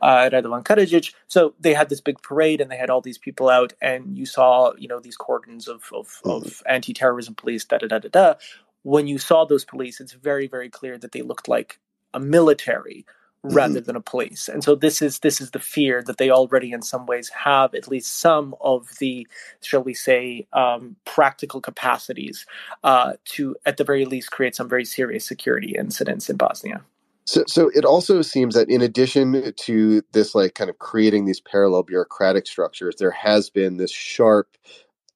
uh, 0.00 0.30
Radovan 0.30 0.62
Karadzic. 0.62 1.12
So 1.26 1.54
they 1.58 1.74
had 1.74 1.88
this 1.88 2.00
big 2.00 2.22
parade 2.22 2.60
and 2.60 2.70
they 2.70 2.76
had 2.76 2.88
all 2.88 3.00
these 3.00 3.18
people 3.18 3.48
out, 3.48 3.72
and 3.82 4.16
you 4.16 4.26
saw 4.26 4.72
you 4.78 4.86
know 4.86 5.00
these 5.00 5.16
cordons 5.16 5.66
of 5.66 5.90
of, 5.92 6.20
mm-hmm. 6.24 6.46
of 6.46 6.62
anti-terrorism 6.66 7.34
police. 7.34 7.64
Da 7.64 7.78
da 7.78 7.88
da 7.88 7.98
da 7.98 8.08
da. 8.08 8.34
When 8.82 9.06
you 9.06 9.18
saw 9.18 9.44
those 9.44 9.64
police, 9.64 10.00
it's 10.00 10.12
very 10.12 10.46
very 10.46 10.70
clear 10.70 10.98
that 10.98 11.12
they 11.12 11.22
looked 11.22 11.48
like 11.48 11.80
a 12.14 12.20
military 12.20 13.06
rather 13.42 13.80
mm-hmm. 13.80 13.86
than 13.86 13.96
a 13.96 14.00
police. 14.00 14.48
And 14.48 14.62
so 14.62 14.74
this 14.74 15.02
is 15.02 15.18
this 15.20 15.40
is 15.40 15.50
the 15.50 15.58
fear 15.58 16.02
that 16.02 16.18
they 16.18 16.30
already 16.30 16.72
in 16.72 16.82
some 16.82 17.06
ways 17.06 17.28
have 17.30 17.74
at 17.74 17.88
least 17.88 18.18
some 18.18 18.54
of 18.60 18.88
the 18.98 19.26
shall 19.62 19.82
we 19.82 19.94
say 19.94 20.46
um, 20.52 20.96
practical 21.04 21.60
capacities 21.60 22.46
uh, 22.84 23.14
to 23.26 23.56
at 23.66 23.76
the 23.76 23.84
very 23.84 24.04
least 24.04 24.30
create 24.30 24.54
some 24.54 24.68
very 24.68 24.84
serious 24.84 25.26
security 25.26 25.74
incidents 25.76 26.30
in 26.30 26.36
Bosnia. 26.36 26.82
So, 27.24 27.44
so 27.46 27.70
it 27.74 27.84
also 27.84 28.20
seems 28.20 28.54
that 28.54 28.68
in 28.68 28.82
addition 28.82 29.52
to 29.54 30.02
this, 30.12 30.34
like 30.34 30.54
kind 30.54 30.68
of 30.68 30.78
creating 30.80 31.24
these 31.24 31.40
parallel 31.40 31.84
bureaucratic 31.84 32.46
structures, 32.48 32.96
there 32.98 33.12
has 33.12 33.48
been 33.48 33.76
this 33.76 33.92
sharp 33.92 34.56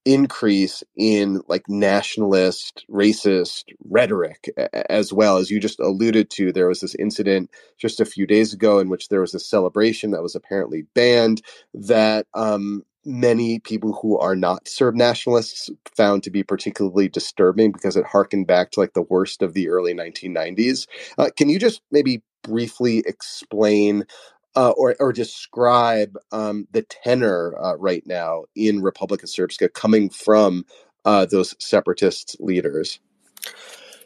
increase 0.07 0.85
in 0.97 1.43
like 1.49 1.65
nationalist, 1.69 2.87
racist 2.91 3.67
rhetoric 3.85 4.51
as 4.91 5.13
well. 5.13 5.39
As 5.39 5.51
you 5.51 5.61
just 5.61 5.81
alluded 5.81 6.31
to, 6.33 6.53
there 6.53 6.69
was 6.69 6.81
this 6.81 6.97
incident 6.97 7.51
just 7.79 8.01
a 8.01 8.07
few 8.07 8.27
days 8.27 8.55
ago 8.55 8.81
in 8.81 8.91
which 8.91 9.11
there 9.11 9.23
was 9.23 9.35
a 9.35 9.41
celebration 9.41 10.13
that 10.13 10.23
was 10.23 10.37
apparently 10.37 10.85
banned 10.95 11.43
that 11.75 12.27
um, 12.35 12.85
many 13.05 13.61
people 13.61 13.95
who 14.03 14.19
are 14.19 14.37
not 14.37 14.69
Serb 14.69 14.97
nationalists 14.97 15.71
found 15.97 16.25
to 16.25 16.31
be 16.31 16.45
particularly 16.45 17.09
disturbing 17.11 17.73
because 17.73 17.97
it 17.97 18.07
harkened 18.07 18.49
back 18.49 18.73
to 18.73 18.81
like 18.81 18.95
the 18.95 19.03
worst 19.03 19.43
of 19.43 19.55
the 19.55 19.69
early 19.71 19.95
1990s. 19.95 20.89
Uh, 21.19 21.31
can 21.37 21.51
you 21.51 21.59
just 21.61 21.83
maybe 21.93 22.23
briefly 22.45 23.05
explain 23.07 24.05
uh, 24.57 24.71
or, 24.71 24.97
or 24.99 25.13
describe 25.13 26.17
um, 26.33 26.67
the 26.73 26.83
tenor 26.83 27.55
uh, 27.61 27.77
right 27.77 28.05
now 28.07 28.45
in 28.55 28.83
Republika 28.83 29.25
Srpska 29.27 29.73
coming 29.73 30.11
from 30.11 30.65
uh, 31.05 31.27
those 31.27 31.55
separatist 31.63 32.37
leaders? 32.41 32.99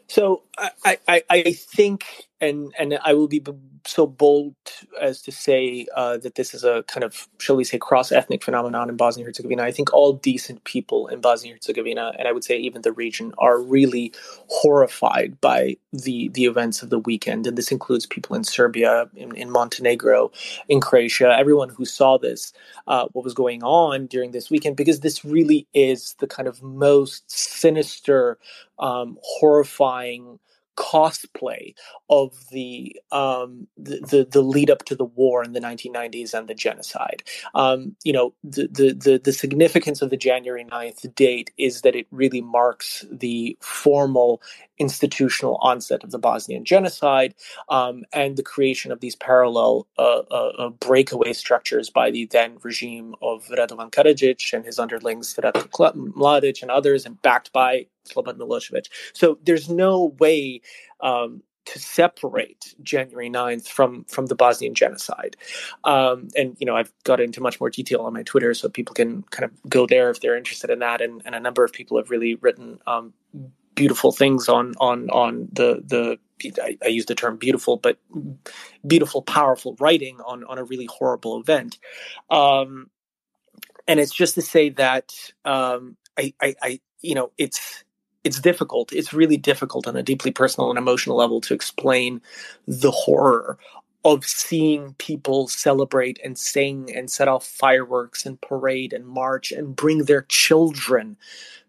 So 0.07 0.43
I, 0.57 0.99
I, 1.07 1.23
I 1.29 1.53
think, 1.53 2.05
and 2.41 2.73
and 2.77 2.99
I 3.03 3.13
will 3.13 3.27
be 3.27 3.41
so 3.85 4.05
bold 4.05 4.55
as 4.99 5.21
to 5.23 5.31
say 5.31 5.87
uh, 5.95 6.17
that 6.17 6.35
this 6.35 6.53
is 6.53 6.63
a 6.63 6.83
kind 6.83 7.03
of, 7.03 7.27
shall 7.39 7.55
we 7.55 7.63
say, 7.63 7.79
cross-ethnic 7.79 8.43
phenomenon 8.43 8.89
in 8.89 8.95
Bosnia 8.95 9.25
Herzegovina. 9.25 9.63
I 9.63 9.71
think 9.71 9.91
all 9.91 10.13
decent 10.13 10.63
people 10.65 11.07
in 11.07 11.19
Bosnia 11.19 11.53
Herzegovina, 11.53 12.13
and 12.19 12.27
I 12.27 12.31
would 12.31 12.43
say 12.43 12.57
even 12.57 12.83
the 12.83 12.91
region, 12.91 13.33
are 13.37 13.59
really 13.59 14.13
horrified 14.49 15.39
by 15.41 15.77
the 15.93 16.29
the 16.29 16.45
events 16.45 16.83
of 16.83 16.89
the 16.89 16.99
weekend, 16.99 17.47
and 17.47 17.57
this 17.57 17.71
includes 17.71 18.05
people 18.05 18.35
in 18.35 18.43
Serbia, 18.43 19.09
in, 19.15 19.35
in 19.35 19.49
Montenegro, 19.49 20.31
in 20.67 20.81
Croatia, 20.81 21.35
everyone 21.37 21.69
who 21.69 21.85
saw 21.85 22.17
this, 22.17 22.53
uh, 22.87 23.07
what 23.13 23.23
was 23.23 23.33
going 23.33 23.63
on 23.63 24.07
during 24.07 24.31
this 24.31 24.49
weekend, 24.49 24.75
because 24.75 24.99
this 24.99 25.23
really 25.23 25.67
is 25.73 26.15
the 26.19 26.27
kind 26.27 26.47
of 26.47 26.61
most 26.61 27.29
sinister, 27.31 28.37
um, 28.79 29.17
horrifying 29.23 30.39
cosplay 30.77 31.73
of 32.09 32.35
the, 32.51 32.95
um, 33.11 33.67
the, 33.77 33.99
the 33.99 34.27
the 34.29 34.41
lead 34.41 34.69
up 34.69 34.85
to 34.85 34.95
the 34.95 35.05
war 35.05 35.43
in 35.43 35.53
the 35.53 35.59
1990s 35.59 36.33
and 36.33 36.47
the 36.47 36.53
genocide. 36.55 37.23
Um, 37.55 37.95
you 38.03 38.13
know, 38.13 38.33
the, 38.43 38.67
the, 38.67 38.93
the 38.93 39.21
the 39.23 39.33
significance 39.33 40.01
of 40.01 40.09
the 40.09 40.17
January 40.17 40.65
9th 40.65 41.13
date 41.15 41.51
is 41.57 41.81
that 41.81 41.95
it 41.95 42.07
really 42.11 42.41
marks 42.41 43.05
the 43.11 43.57
formal 43.61 44.41
institutional 44.81 45.57
onset 45.61 46.03
of 46.03 46.11
the 46.11 46.17
Bosnian 46.17 46.65
genocide 46.65 47.35
um, 47.69 48.03
and 48.11 48.35
the 48.35 48.43
creation 48.43 48.91
of 48.91 48.99
these 48.99 49.15
parallel 49.15 49.87
uh, 49.97 50.23
uh, 50.31 50.51
uh 50.57 50.69
breakaway 50.69 51.33
structures 51.33 51.89
by 51.89 52.09
the 52.11 52.25
then 52.25 52.57
regime 52.63 53.15
of 53.21 53.45
Radovan 53.47 53.91
Karadzic 53.91 54.53
and 54.53 54.65
his 54.65 54.79
underlings 54.79 55.35
Ratko 55.35 55.95
Mladic 55.95 56.61
and 56.61 56.71
others, 56.71 57.05
and 57.05 57.21
backed 57.21 57.53
by 57.53 57.85
Slobodan 58.09 58.37
Milosevic. 58.37 58.87
So 59.13 59.37
there's 59.43 59.69
no 59.69 60.15
way 60.19 60.61
um, 61.01 61.43
to 61.65 61.79
separate 61.79 62.75
January 62.81 63.29
9th 63.29 63.67
from 63.67 64.03
from 64.05 64.25
the 64.25 64.35
Bosnian 64.35 64.73
genocide. 64.73 65.37
Um, 65.83 66.29
and 66.35 66.57
you 66.59 66.65
know, 66.65 66.75
I've 66.75 66.91
got 67.03 67.19
into 67.19 67.41
much 67.41 67.59
more 67.59 67.69
detail 67.69 68.01
on 68.01 68.13
my 68.13 68.23
Twitter, 68.23 68.53
so 68.53 68.69
people 68.69 68.93
can 68.93 69.23
kind 69.23 69.45
of 69.45 69.51
go 69.69 69.85
there 69.85 70.09
if 70.09 70.21
they're 70.21 70.37
interested 70.37 70.69
in 70.69 70.79
that. 70.79 71.01
And, 71.01 71.21
and 71.25 71.35
a 71.35 71.39
number 71.39 71.63
of 71.63 71.71
people 71.71 71.97
have 71.97 72.09
really 72.09 72.35
written 72.35 72.79
um, 72.87 73.13
beautiful 73.75 74.11
things 74.11 74.49
on 74.49 74.73
on 74.79 75.09
on 75.09 75.47
the 75.51 75.81
the 75.85 76.17
I, 76.61 76.77
I, 76.83 76.87
use 76.87 77.05
the 77.05 77.15
term 77.15 77.37
beautiful, 77.37 77.77
but 77.77 77.97
beautiful, 78.85 79.21
powerful 79.21 79.75
writing 79.79 80.19
on 80.25 80.43
on 80.45 80.57
a 80.57 80.63
really 80.63 80.87
horrible 80.87 81.39
event. 81.39 81.77
Um, 82.29 82.89
and 83.87 83.99
it's 83.99 84.13
just 84.13 84.35
to 84.35 84.41
say 84.41 84.69
that 84.69 85.13
um, 85.45 85.97
I, 86.17 86.33
I, 86.41 86.55
I, 86.61 86.79
you 87.01 87.15
know, 87.15 87.31
it's 87.37 87.83
it's 88.23 88.39
difficult. 88.39 88.93
It's 88.93 89.13
really 89.13 89.37
difficult 89.37 89.87
on 89.87 89.95
a 89.95 90.03
deeply 90.03 90.31
personal 90.31 90.69
and 90.69 90.77
emotional 90.77 91.17
level 91.17 91.41
to 91.41 91.53
explain 91.53 92.21
the 92.67 92.91
horror 92.91 93.57
of 94.03 94.25
seeing 94.25 94.93
people 94.95 95.47
celebrate 95.47 96.19
and 96.23 96.37
sing 96.37 96.89
and 96.95 97.09
set 97.09 97.27
off 97.27 97.45
fireworks 97.45 98.25
and 98.25 98.41
parade 98.41 98.93
and 98.93 99.05
march 99.05 99.51
and 99.51 99.75
bring 99.75 100.05
their 100.05 100.23
children 100.23 101.17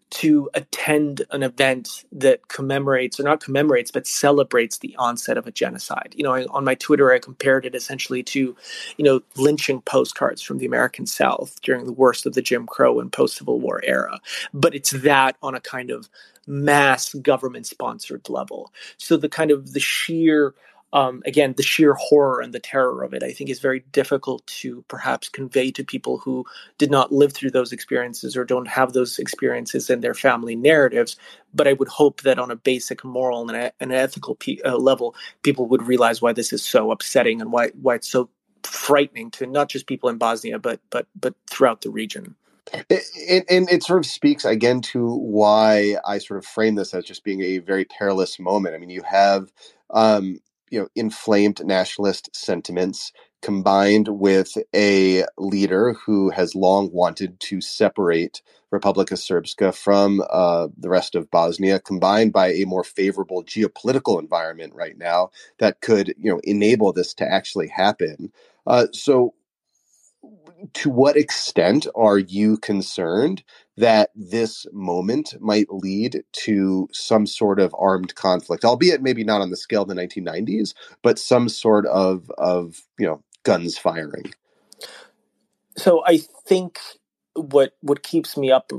to 0.09 0.49
attend 0.53 1.23
an 1.31 1.43
event 1.43 2.05
that 2.11 2.47
commemorates 2.47 3.19
or 3.19 3.23
not 3.23 3.43
commemorates 3.43 3.91
but 3.91 4.07
celebrates 4.07 4.77
the 4.79 4.95
onset 4.97 5.37
of 5.37 5.47
a 5.47 5.51
genocide. 5.51 6.13
You 6.15 6.23
know 6.23 6.33
I, 6.33 6.45
on 6.45 6.63
my 6.63 6.75
twitter 6.75 7.11
i 7.11 7.19
compared 7.19 7.65
it 7.65 7.75
essentially 7.75 8.23
to 8.23 8.55
you 8.97 9.03
know 9.03 9.21
lynching 9.35 9.81
postcards 9.81 10.41
from 10.41 10.57
the 10.57 10.65
american 10.65 11.05
south 11.05 11.61
during 11.61 11.85
the 11.85 11.91
worst 11.91 12.25
of 12.25 12.33
the 12.33 12.41
jim 12.41 12.65
crow 12.65 12.99
and 12.99 13.11
post 13.11 13.37
civil 13.37 13.59
war 13.59 13.81
era. 13.83 14.19
But 14.53 14.75
it's 14.75 14.91
that 14.91 15.35
on 15.41 15.55
a 15.55 15.61
kind 15.61 15.91
of 15.91 16.09
mass 16.47 17.13
government 17.15 17.65
sponsored 17.65 18.29
level. 18.29 18.71
So 18.97 19.17
the 19.17 19.29
kind 19.29 19.51
of 19.51 19.73
the 19.73 19.79
sheer 19.79 20.53
um, 20.93 21.23
again, 21.25 21.55
the 21.57 21.63
sheer 21.63 21.95
horror 21.95 22.39
and 22.39 22.53
the 22.53 22.59
terror 22.59 23.03
of 23.03 23.15
it, 23.15 23.23
I 23.23 23.31
think, 23.31 23.49
is 23.49 23.59
very 23.59 23.79
difficult 23.91 24.45
to 24.61 24.85
perhaps 24.87 25.27
convey 25.27 25.71
to 25.71 25.83
people 25.83 26.19
who 26.19 26.45
did 26.77 26.91
not 26.91 27.11
live 27.11 27.33
through 27.33 27.49
those 27.49 27.73
experiences 27.73 28.37
or 28.37 28.45
don't 28.45 28.67
have 28.67 28.93
those 28.93 29.17
experiences 29.17 29.89
in 29.89 30.01
their 30.01 30.13
family 30.13 30.55
narratives. 30.55 31.17
But 31.51 31.67
I 31.67 31.73
would 31.73 31.87
hope 31.87 32.21
that 32.21 32.37
on 32.37 32.51
a 32.51 32.55
basic 32.55 33.03
moral 33.03 33.49
and 33.49 33.71
an 33.79 33.91
ethical 33.91 34.35
pe- 34.35 34.61
uh, 34.63 34.77
level, 34.77 35.15
people 35.41 35.65
would 35.65 35.81
realize 35.81 36.21
why 36.21 36.31
this 36.31 36.53
is 36.53 36.63
so 36.63 36.91
upsetting 36.91 37.41
and 37.41 37.51
why 37.51 37.69
why 37.81 37.95
it's 37.95 38.09
so 38.09 38.29
frightening 38.61 39.31
to 39.31 39.47
not 39.47 39.69
just 39.69 39.87
people 39.87 40.09
in 40.09 40.19
Bosnia, 40.19 40.59
but 40.59 40.79
but 40.91 41.07
but 41.19 41.33
throughout 41.49 41.81
the 41.81 41.89
region. 41.89 42.35
And, 42.71 43.43
and, 43.49 43.69
it 43.69 43.83
sort 43.83 43.99
of 43.99 44.05
speaks 44.05 44.45
again 44.45 44.81
to 44.93 45.15
why 45.15 45.97
I 46.07 46.17
sort 46.17 46.37
of 46.37 46.45
frame 46.45 46.75
this 46.75 46.93
as 46.93 47.03
just 47.03 47.23
being 47.23 47.41
a 47.41 47.57
very 47.57 47.83
perilous 47.85 48.39
moment. 48.39 48.73
I 48.73 48.77
mean, 48.77 48.89
you 48.89 49.03
have 49.03 49.51
um, 49.89 50.39
you 50.73 50.79
know 50.79 50.87
inflamed 50.95 51.63
nationalist 51.63 52.35
sentiments 52.35 53.13
combined 53.43 54.07
with 54.07 54.57
a 54.73 55.23
leader 55.37 55.93
who 55.93 56.31
has 56.31 56.55
long 56.55 56.89
wanted 56.91 57.39
to 57.41 57.61
separate 57.61 58.41
Republika 58.73 59.13
Srpska 59.13 59.75
from 59.75 60.23
uh, 60.31 60.69
the 60.75 60.89
rest 60.89 61.13
of 61.13 61.29
Bosnia, 61.29 61.79
combined 61.79 62.33
by 62.33 62.53
a 62.53 62.65
more 62.65 62.83
favorable 62.83 63.43
geopolitical 63.43 64.19
environment 64.19 64.73
right 64.73 64.97
now 64.97 65.29
that 65.59 65.81
could, 65.81 66.15
you 66.17 66.31
know, 66.31 66.39
enable 66.43 66.91
this 66.91 67.13
to 67.15 67.31
actually 67.31 67.67
happen. 67.67 68.31
Uh, 68.65 68.87
so, 68.93 69.35
to 70.73 70.89
what 70.89 71.17
extent 71.17 71.87
are 71.95 72.17
you 72.17 72.57
concerned 72.57 73.43
that 73.77 74.11
this 74.15 74.65
moment 74.71 75.35
might 75.39 75.67
lead 75.69 76.23
to 76.31 76.87
some 76.91 77.25
sort 77.25 77.59
of 77.59 77.75
armed 77.77 78.15
conflict, 78.15 78.63
albeit 78.63 79.01
maybe 79.01 79.23
not 79.23 79.41
on 79.41 79.49
the 79.49 79.57
scale 79.57 79.81
of 79.81 79.87
the 79.87 79.95
1990s, 79.95 80.73
but 81.01 81.19
some 81.19 81.49
sort 81.49 81.85
of 81.87 82.31
of 82.37 82.81
you 82.97 83.05
know 83.05 83.21
guns 83.43 83.77
firing. 83.77 84.33
So 85.77 86.03
I 86.05 86.19
think 86.47 86.79
what 87.35 87.75
what 87.81 88.03
keeps 88.03 88.37
me 88.37 88.51
up 88.51 88.71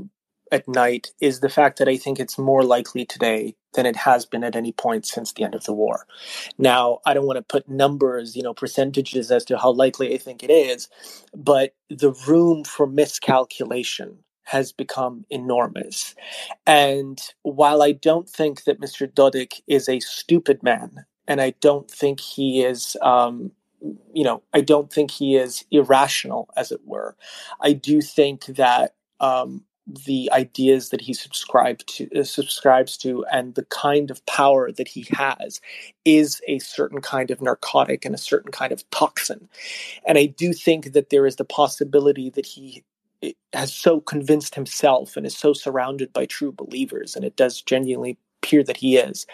at 0.51 0.67
night 0.67 1.11
is 1.21 1.41
the 1.41 1.49
fact 1.49 1.79
that 1.79 1.89
I 1.89 1.97
think 1.97 2.19
it's 2.19 2.37
more 2.39 2.63
likely 2.63 3.05
today 3.05 3.55
than 3.75 3.85
it 3.85 3.97
has 3.97 4.25
been 4.25 4.43
at 4.43 4.55
any 4.55 4.71
point 4.73 5.05
since 5.05 5.33
the 5.33 5.43
end 5.43 5.55
of 5.55 5.65
the 5.65 5.73
war. 5.73 6.07
Now, 6.57 6.99
I 7.05 7.13
don't 7.13 7.27
want 7.27 7.37
to 7.37 7.43
put 7.43 7.69
numbers, 7.69 8.35
you 8.35 8.43
know, 8.43 8.53
percentages 8.53 9.31
as 9.31 9.45
to 9.45 9.57
how 9.57 9.71
likely 9.73 10.13
I 10.13 10.17
think 10.17 10.43
it 10.43 10.51
is, 10.51 10.89
but 11.35 11.75
the 11.89 12.13
room 12.27 12.63
for 12.63 12.87
miscalculation 12.87 14.19
has 14.45 14.71
become 14.71 15.25
enormous. 15.29 16.15
And 16.67 17.21
while 17.43 17.81
I 17.83 17.93
don't 17.93 18.29
think 18.29 18.63
that 18.65 18.81
Mr. 18.81 19.11
Dodik 19.11 19.61
is 19.67 19.89
a 19.89 19.99
stupid 20.01 20.63
man, 20.63 21.05
and 21.27 21.41
I 21.41 21.51
don't 21.61 21.89
think 21.91 22.19
he 22.21 22.63
is, 22.63 22.97
um, 23.01 23.51
you 24.13 24.23
know, 24.23 24.43
I 24.53 24.61
don't 24.61 24.91
think 24.93 25.11
he 25.11 25.35
is 25.35 25.65
irrational, 25.71 26.49
as 26.57 26.71
it 26.71 26.81
were, 26.85 27.15
I 27.61 27.73
do 27.73 28.01
think 28.01 28.45
that. 28.47 28.95
Um, 29.19 29.63
the 29.87 30.29
ideas 30.33 30.89
that 30.89 31.01
he 31.01 31.13
subscribed 31.13 31.87
to 31.87 32.09
uh, 32.19 32.23
subscribes 32.23 32.97
to 32.97 33.23
and 33.31 33.55
the 33.55 33.65
kind 33.65 34.09
of 34.09 34.25
power 34.25 34.71
that 34.71 34.87
he 34.87 35.05
has 35.11 35.61
is 36.05 36.41
a 36.47 36.59
certain 36.59 37.01
kind 37.01 37.29
of 37.29 37.41
narcotic 37.41 38.03
and 38.05 38.15
a 38.15 38.19
certain 38.19 38.51
kind 38.51 38.71
of 38.71 38.89
toxin. 38.89 39.47
And 40.05 40.17
i 40.17 40.25
do 40.25 40.53
think 40.53 40.93
that 40.93 41.09
there 41.11 41.27
is 41.27 41.35
the 41.35 41.45
possibility 41.45 42.29
that 42.31 42.45
he 42.45 42.83
has 43.53 43.73
so 43.73 44.01
convinced 44.01 44.55
himself 44.55 45.15
and 45.15 45.25
is 45.25 45.37
so 45.37 45.53
surrounded 45.53 46.11
by 46.13 46.25
true 46.25 46.51
believers, 46.51 47.15
and 47.15 47.25
it 47.25 47.35
does 47.35 47.61
genuinely 47.61 48.17
appear 48.41 48.63
that 48.63 48.77
he 48.77 48.97
is, 48.97 49.25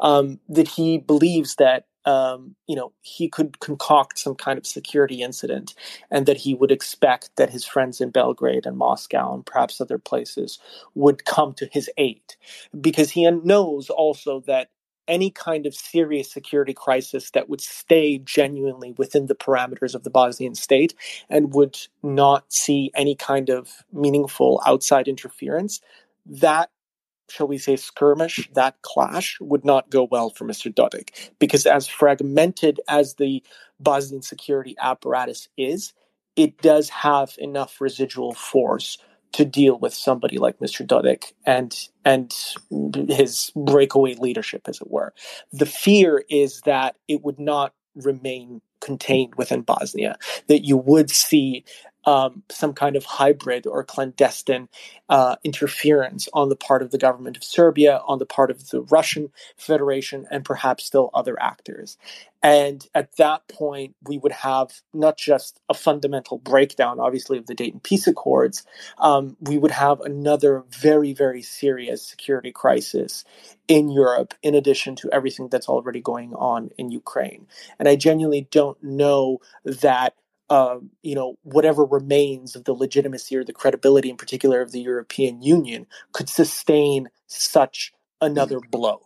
um, 0.00 0.40
that 0.48 0.68
he 0.68 0.98
believes 0.98 1.56
that 1.56 1.86
um, 2.06 2.56
you 2.66 2.76
know 2.76 2.92
he 3.02 3.28
could 3.28 3.60
concoct 3.60 4.18
some 4.18 4.34
kind 4.34 4.58
of 4.58 4.66
security 4.66 5.22
incident, 5.22 5.74
and 6.10 6.26
that 6.26 6.38
he 6.38 6.54
would 6.54 6.72
expect 6.72 7.30
that 7.36 7.50
his 7.50 7.64
friends 7.64 8.00
in 8.00 8.10
Belgrade 8.10 8.66
and 8.66 8.78
Moscow 8.78 9.34
and 9.34 9.44
perhaps 9.44 9.80
other 9.80 9.98
places 9.98 10.58
would 10.94 11.24
come 11.24 11.52
to 11.54 11.68
his 11.72 11.90
aid, 11.98 12.22
because 12.80 13.10
he 13.10 13.30
knows 13.30 13.90
also 13.90 14.40
that 14.46 14.70
any 15.08 15.30
kind 15.30 15.66
of 15.66 15.74
serious 15.74 16.32
security 16.32 16.74
crisis 16.74 17.30
that 17.30 17.48
would 17.48 17.60
stay 17.60 18.18
genuinely 18.18 18.92
within 18.98 19.26
the 19.26 19.36
parameters 19.36 19.94
of 19.94 20.02
the 20.02 20.10
Bosnian 20.10 20.56
state 20.56 20.94
and 21.30 21.54
would 21.54 21.78
not 22.02 22.52
see 22.52 22.90
any 22.94 23.14
kind 23.14 23.48
of 23.48 23.84
meaningful 23.92 24.60
outside 24.66 25.06
interference, 25.06 25.80
that 26.26 26.70
shall 27.28 27.48
we 27.48 27.58
say, 27.58 27.76
skirmish, 27.76 28.48
that 28.54 28.80
clash 28.82 29.38
would 29.40 29.64
not 29.64 29.90
go 29.90 30.06
well 30.10 30.30
for 30.30 30.44
Mr. 30.44 30.72
Dodik. 30.72 31.30
Because 31.38 31.66
as 31.66 31.86
fragmented 31.86 32.80
as 32.88 33.14
the 33.14 33.42
Bosnian 33.80 34.22
security 34.22 34.74
apparatus 34.80 35.48
is, 35.56 35.92
it 36.36 36.60
does 36.62 36.88
have 36.90 37.34
enough 37.38 37.80
residual 37.80 38.34
force 38.34 38.98
to 39.32 39.44
deal 39.44 39.78
with 39.78 39.92
somebody 39.92 40.38
like 40.38 40.58
Mr. 40.60 40.86
Dodik 40.86 41.32
and 41.44 41.76
and 42.04 42.32
his 43.10 43.50
breakaway 43.56 44.14
leadership, 44.14 44.62
as 44.68 44.80
it 44.80 44.90
were. 44.90 45.12
The 45.52 45.66
fear 45.66 46.24
is 46.30 46.60
that 46.62 46.96
it 47.08 47.22
would 47.24 47.38
not 47.38 47.74
remain 47.96 48.60
contained 48.80 49.34
within 49.34 49.62
Bosnia, 49.62 50.16
that 50.46 50.64
you 50.64 50.76
would 50.76 51.10
see 51.10 51.64
um, 52.06 52.44
some 52.48 52.72
kind 52.72 52.96
of 52.96 53.04
hybrid 53.04 53.66
or 53.66 53.82
clandestine 53.84 54.68
uh, 55.08 55.36
interference 55.44 56.28
on 56.32 56.48
the 56.48 56.56
part 56.56 56.80
of 56.80 56.92
the 56.92 56.98
government 56.98 57.36
of 57.36 57.44
Serbia, 57.44 58.00
on 58.06 58.18
the 58.18 58.26
part 58.26 58.50
of 58.50 58.70
the 58.70 58.82
Russian 58.82 59.30
Federation, 59.56 60.26
and 60.30 60.44
perhaps 60.44 60.84
still 60.84 61.10
other 61.12 61.36
actors. 61.40 61.98
And 62.42 62.86
at 62.94 63.16
that 63.16 63.48
point, 63.48 63.96
we 64.04 64.18
would 64.18 64.32
have 64.32 64.80
not 64.94 65.16
just 65.16 65.58
a 65.68 65.74
fundamental 65.74 66.38
breakdown, 66.38 67.00
obviously, 67.00 67.38
of 67.38 67.46
the 67.46 67.54
Dayton 67.54 67.80
Peace 67.80 68.06
Accords, 68.06 68.64
um, 68.98 69.36
we 69.40 69.58
would 69.58 69.72
have 69.72 70.00
another 70.00 70.62
very, 70.70 71.12
very 71.12 71.42
serious 71.42 72.06
security 72.06 72.52
crisis 72.52 73.24
in 73.66 73.88
Europe, 73.88 74.34
in 74.42 74.54
addition 74.54 74.94
to 74.96 75.10
everything 75.12 75.48
that's 75.48 75.68
already 75.68 76.00
going 76.00 76.34
on 76.34 76.70
in 76.78 76.90
Ukraine. 76.90 77.48
And 77.80 77.88
I 77.88 77.96
genuinely 77.96 78.46
don't 78.52 78.80
know 78.80 79.38
that 79.64 80.14
um, 80.48 80.90
you 81.02 81.14
know, 81.14 81.38
whatever 81.42 81.84
remains 81.84 82.54
of 82.54 82.64
the 82.64 82.72
legitimacy 82.72 83.36
or 83.36 83.44
the 83.44 83.52
credibility, 83.52 84.10
in 84.10 84.16
particular, 84.16 84.60
of 84.60 84.72
the 84.72 84.80
European 84.80 85.42
Union, 85.42 85.86
could 86.12 86.28
sustain 86.28 87.08
such 87.26 87.92
another 88.20 88.60
blow. 88.60 89.00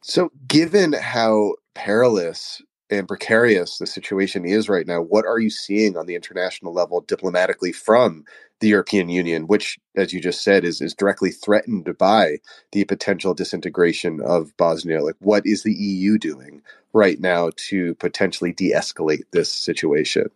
So, 0.00 0.30
given 0.46 0.92
how 0.92 1.54
perilous 1.74 2.62
and 2.90 3.08
precarious 3.08 3.78
the 3.78 3.86
situation 3.86 4.44
is 4.44 4.68
right 4.68 4.86
now, 4.86 5.00
what 5.00 5.24
are 5.24 5.38
you 5.38 5.50
seeing 5.50 5.96
on 5.96 6.06
the 6.06 6.14
international 6.14 6.72
level 6.72 7.00
diplomatically 7.00 7.72
from 7.72 8.24
the 8.60 8.68
European 8.68 9.08
Union, 9.08 9.46
which, 9.46 9.78
as 9.96 10.12
you 10.12 10.20
just 10.20 10.44
said, 10.44 10.64
is, 10.64 10.80
is 10.80 10.94
directly 10.94 11.30
threatened 11.30 11.96
by 11.98 12.36
the 12.72 12.84
potential 12.84 13.34
disintegration 13.34 14.20
of 14.20 14.56
Bosnia? 14.56 15.02
Like, 15.02 15.16
what 15.18 15.44
is 15.46 15.62
the 15.62 15.74
EU 15.74 16.18
doing 16.18 16.62
right 16.92 17.20
now 17.20 17.50
to 17.68 17.94
potentially 17.96 18.52
de 18.52 18.72
escalate 18.72 19.24
this 19.32 19.50
situation? 19.50 20.28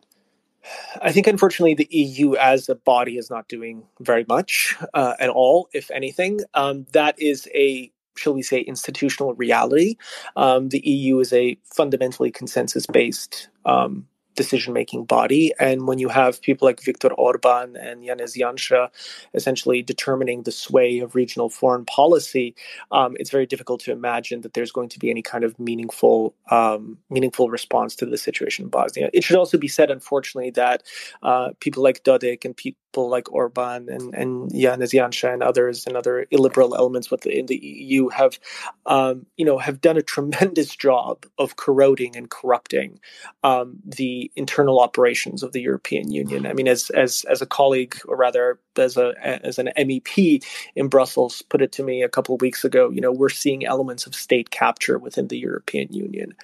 I 1.00 1.12
think, 1.12 1.26
unfortunately, 1.26 1.74
the 1.74 1.88
EU 1.90 2.34
as 2.36 2.68
a 2.68 2.74
body 2.74 3.18
is 3.18 3.30
not 3.30 3.48
doing 3.48 3.84
very 4.00 4.24
much 4.28 4.76
uh, 4.94 5.14
at 5.18 5.30
all, 5.30 5.68
if 5.72 5.90
anything. 5.90 6.40
Um, 6.54 6.86
that 6.92 7.20
is 7.20 7.48
a, 7.54 7.90
shall 8.16 8.34
we 8.34 8.42
say, 8.42 8.60
institutional 8.60 9.34
reality. 9.34 9.96
Um, 10.36 10.68
the 10.68 10.80
EU 10.80 11.18
is 11.20 11.32
a 11.32 11.58
fundamentally 11.64 12.30
consensus 12.30 12.86
based 12.86 13.48
um, 13.64 14.06
decision 14.38 14.72
making 14.72 15.04
body. 15.04 15.52
And 15.58 15.88
when 15.88 15.98
you 15.98 16.08
have 16.08 16.40
people 16.40 16.64
like 16.68 16.80
Viktor 16.80 17.12
Orban 17.26 17.76
and 17.76 17.96
Janez 18.04 18.38
Janša 18.40 18.88
essentially 19.34 19.82
determining 19.82 20.44
the 20.44 20.52
sway 20.52 21.00
of 21.00 21.16
regional 21.16 21.50
foreign 21.50 21.84
policy, 21.84 22.54
um, 22.92 23.16
it's 23.18 23.30
very 23.30 23.46
difficult 23.46 23.80
to 23.80 23.92
imagine 23.92 24.42
that 24.42 24.54
there's 24.54 24.70
going 24.70 24.90
to 24.90 24.98
be 24.98 25.10
any 25.10 25.22
kind 25.22 25.42
of 25.42 25.58
meaningful 25.58 26.34
um, 26.50 26.98
meaningful 27.10 27.50
response 27.50 27.96
to 27.96 28.06
the 28.06 28.16
situation 28.16 28.64
in 28.66 28.70
Bosnia. 28.70 29.10
It 29.12 29.24
should 29.24 29.36
also 29.36 29.58
be 29.58 29.68
said, 29.68 29.90
unfortunately, 29.90 30.52
that 30.52 30.84
uh, 31.22 31.48
people 31.60 31.82
like 31.82 32.04
Dodik 32.04 32.44
and 32.44 32.56
people 32.88 33.10
like 33.10 33.30
Orban 33.32 33.88
and, 33.88 34.14
and 34.14 34.50
Janez 34.50 35.24
and 35.24 35.42
others 35.42 35.86
and 35.86 35.96
other 35.96 36.26
illiberal 36.30 36.74
elements 36.74 37.10
within 37.10 37.46
the 37.46 37.56
EU 37.56 38.08
have, 38.08 38.38
um, 38.86 39.26
you 39.36 39.44
know, 39.44 39.58
have 39.58 39.80
done 39.80 39.96
a 39.96 40.02
tremendous 40.02 40.74
job 40.88 41.26
of 41.38 41.56
corroding 41.56 42.16
and 42.16 42.30
corrupting 42.30 42.98
um, 43.44 43.76
the 43.84 44.30
internal 44.36 44.80
operations 44.80 45.42
of 45.42 45.52
the 45.52 45.60
European 45.60 46.10
Union. 46.10 46.46
I 46.46 46.54
mean, 46.54 46.68
as 46.68 46.90
as 46.90 47.24
as 47.28 47.42
a 47.42 47.46
colleague, 47.46 47.98
or 48.06 48.16
rather, 48.16 48.58
as 48.76 48.96
a 48.96 49.12
as 49.22 49.58
an 49.58 49.70
MEP 49.76 50.42
in 50.74 50.88
Brussels 50.88 51.42
put 51.42 51.60
it 51.60 51.72
to 51.72 51.82
me 51.82 52.02
a 52.02 52.08
couple 52.08 52.34
of 52.34 52.40
weeks 52.40 52.64
ago, 52.64 52.90
you 52.90 53.00
know, 53.00 53.12
we're 53.12 53.28
seeing 53.28 53.66
elements 53.66 54.06
of 54.06 54.14
state 54.14 54.50
capture 54.50 54.98
within 54.98 55.28
the 55.28 55.38
European 55.38 55.92
Union, 55.92 56.34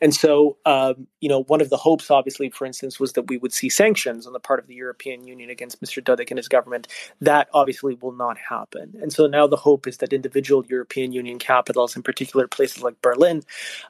and 0.00 0.14
so 0.14 0.56
um, 0.66 1.06
you 1.20 1.28
know, 1.28 1.44
one 1.44 1.60
of 1.60 1.70
the 1.70 1.76
hopes, 1.76 2.10
obviously, 2.10 2.50
for 2.50 2.66
instance, 2.66 2.98
was 2.98 3.12
that 3.12 3.28
we 3.28 3.36
would 3.36 3.52
see 3.52 3.68
sanctions 3.68 4.26
on 4.26 4.32
the 4.32 4.40
part 4.40 4.58
of 4.58 4.66
the 4.66 4.74
European 4.74 5.26
Union 5.26 5.50
against 5.50 5.80
Mr. 5.84 6.02
Dodik 6.02 6.30
and 6.30 6.38
his 6.38 6.48
government. 6.48 6.88
That 7.20 7.48
obviously 7.52 7.94
will 8.00 8.12
not 8.12 8.38
happen, 8.38 8.94
and 9.00 9.12
so 9.12 9.26
now 9.26 9.46
the 9.46 9.56
hope 9.56 9.86
is 9.86 9.98
that 9.98 10.12
individual 10.12 10.64
European 10.66 11.12
Union 11.12 11.38
capitals, 11.38 11.96
in 11.96 12.02
particular 12.02 12.48
places 12.48 12.82
like 12.82 13.00
Berlin, 13.02 13.42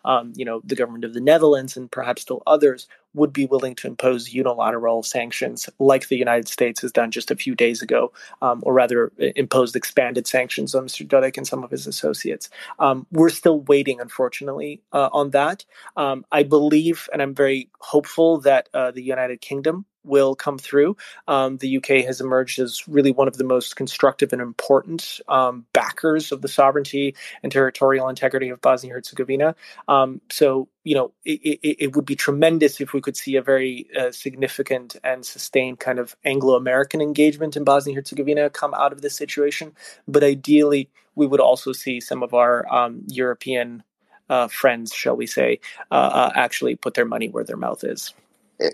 um, 0.05 0.33
you 0.37 0.45
know, 0.45 0.61
the 0.65 0.77
government 0.77 1.05
of 1.05 1.15
the 1.15 1.21
Netherlands, 1.21 1.77
and 1.77 1.91
perhaps 1.91 2.23
still 2.23 2.43
others, 2.47 2.89
would 3.15 3.33
be 3.33 3.47
willing 3.47 3.75
to 3.77 3.87
impose 3.87 4.33
unilateral 4.33 5.03
sanctions 5.03 5.71
like 5.79 6.09
the 6.09 6.17
United 6.17 6.49
States 6.49 6.81
has 6.83 6.93
done 6.93 7.11
just 7.11 7.31
a 7.31 7.37
few 7.37 7.55
days 7.55 7.81
ago, 7.81 8.13
um, 8.43 8.61
or 8.65 8.75
rather 8.75 9.13
imposed 9.37 9.77
expanded 9.77 10.27
sanctions 10.27 10.75
on 10.75 10.87
Mr. 10.87 11.07
Dodik 11.07 11.37
and 11.37 11.47
some 11.47 11.65
of 11.65 11.71
his 11.71 11.87
associates. 11.87 12.51
Um, 12.79 13.07
we're 13.13 13.31
still 13.31 13.61
waiting, 13.61 14.01
unfortunately, 14.01 14.83
uh, 14.93 15.09
on 15.13 15.31
that. 15.31 15.65
Um, 15.97 16.27
I 16.33 16.43
believe, 16.43 17.09
and 17.13 17.23
I'm 17.23 17.35
very 17.35 17.71
hopeful 17.79 18.41
that 18.41 18.69
uh, 18.75 18.91
the 18.91 19.03
United 19.03 19.41
Kingdom 19.41 19.87
will 20.05 20.35
come 20.35 20.59
through. 20.59 20.97
Um, 21.29 21.59
the 21.59 21.77
UK 21.79 22.05
has 22.05 22.21
emerged 22.21 22.59
as 22.59 22.87
really 22.87 23.13
one 23.13 23.29
of 23.29 23.37
the 23.37 23.45
most 23.45 23.77
constructive 23.77 24.33
and 24.33 24.43
important 24.43 25.21
um, 25.29 25.67
backers 25.73 26.33
of 26.33 26.43
the 26.43 26.49
sovereignty 26.49 27.15
and 27.43 27.51
territorial 27.51 28.09
integrity 28.09 28.49
of 28.51 28.61
Bosnia 28.61 28.95
Herzegovina. 28.95 29.55
Um, 29.89 30.21
so, 30.31 30.69
you 30.85 30.95
know, 30.95 31.13
it, 31.25 31.41
it, 31.43 31.77
it, 31.85 31.97
would 31.97 32.05
be 32.05 32.17
tremendous 32.17 32.81
if 32.81 32.93
we 32.93 33.01
could 33.01 33.17
see 33.17 33.37
a 33.37 33.43
very 33.43 33.87
uh, 33.99 34.13
significant 34.13 34.97
and 35.03 35.25
sustained 35.25 35.81
kind 35.81 35.99
of 35.99 36.17
Anglo 36.25 36.57
American 36.57 37.01
engagement 37.01 37.57
in 37.57 37.65
Bosnia 37.65 37.95
Herzegovina 37.95 38.51
come 38.51 38.75
out 38.75 38.93
of 38.93 39.01
this 39.01 39.17
situation. 39.17 39.73
But 40.07 40.25
ideally, 40.25 40.91
we 41.15 41.27
would 41.27 41.41
also 41.41 41.73
see 41.73 42.01
some 42.01 42.23
of 42.23 42.35
our 42.35 42.73
um, 42.73 43.03
European 43.09 43.83
uh, 44.29 44.49
friends, 44.49 44.93
shall 44.93 45.17
we 45.17 45.27
say, 45.27 45.61
uh, 45.91 45.95
uh, 45.95 46.33
actually 46.35 46.77
put 46.77 46.95
their 46.95 47.05
money 47.05 47.29
where 47.29 47.45
their 47.45 47.57
mouth 47.57 47.85
is. 47.85 48.15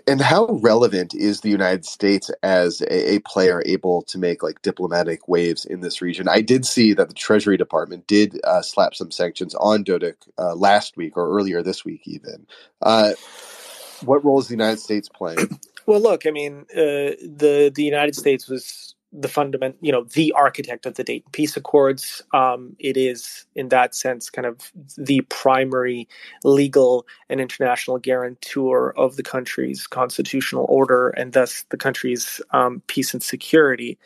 And 0.07 0.21
how 0.21 0.45
relevant 0.61 1.15
is 1.15 1.41
the 1.41 1.49
United 1.49 1.85
States 1.85 2.29
as 2.43 2.81
a, 2.81 3.15
a, 3.15 3.19
player 3.19 3.63
able 3.65 4.03
to 4.03 4.19
make 4.19 4.43
like 4.43 4.61
diplomatic 4.61 5.27
waves 5.27 5.65
in 5.65 5.81
this 5.81 6.01
region? 6.01 6.27
I 6.27 6.41
did 6.41 6.65
see 6.65 6.93
that 6.93 7.07
the 7.07 7.15
Treasury 7.15 7.57
Department 7.57 8.05
did 8.05 8.39
uh, 8.43 8.61
slap 8.61 8.93
some 8.93 9.09
sanctions 9.09 9.55
on 9.55 9.83
Dodik 9.83 10.15
uh, 10.37 10.53
last 10.55 10.97
week 10.97 11.17
or 11.17 11.35
earlier 11.35 11.63
this 11.63 11.83
week, 11.83 12.01
even. 12.05 12.45
Uh, 12.81 13.13
what 14.05 14.23
role 14.23 14.39
is 14.39 14.47
the 14.47 14.53
United 14.53 14.79
States 14.79 15.09
playing? 15.09 15.59
Well, 15.87 15.99
look, 15.99 16.27
I 16.27 16.31
mean, 16.31 16.65
uh, 16.71 17.17
the 17.19 17.71
the 17.73 17.83
United 17.83 18.15
States 18.15 18.47
was 18.47 18.93
the 19.13 19.27
fundament, 19.27 19.75
you 19.81 19.91
know, 19.91 20.03
the 20.03 20.31
architect 20.33 20.85
of 20.85 20.95
the 20.95 21.03
Dayton 21.03 21.29
Peace 21.31 21.57
Accords. 21.57 22.21
Um, 22.33 22.75
it 22.79 22.95
is, 22.95 23.45
in 23.55 23.69
that 23.69 23.93
sense, 23.93 24.29
kind 24.29 24.45
of 24.45 24.71
the 24.97 25.21
primary 25.29 26.07
legal 26.43 27.05
and 27.29 27.41
international 27.41 27.97
guarantor 27.97 28.97
of 28.97 29.17
the 29.17 29.23
country's 29.23 29.85
constitutional 29.85 30.65
order 30.69 31.09
and 31.09 31.33
thus 31.33 31.65
the 31.69 31.77
country's 31.77 32.39
um, 32.51 32.81
peace 32.87 33.13
and 33.13 33.21
security. 33.21 33.97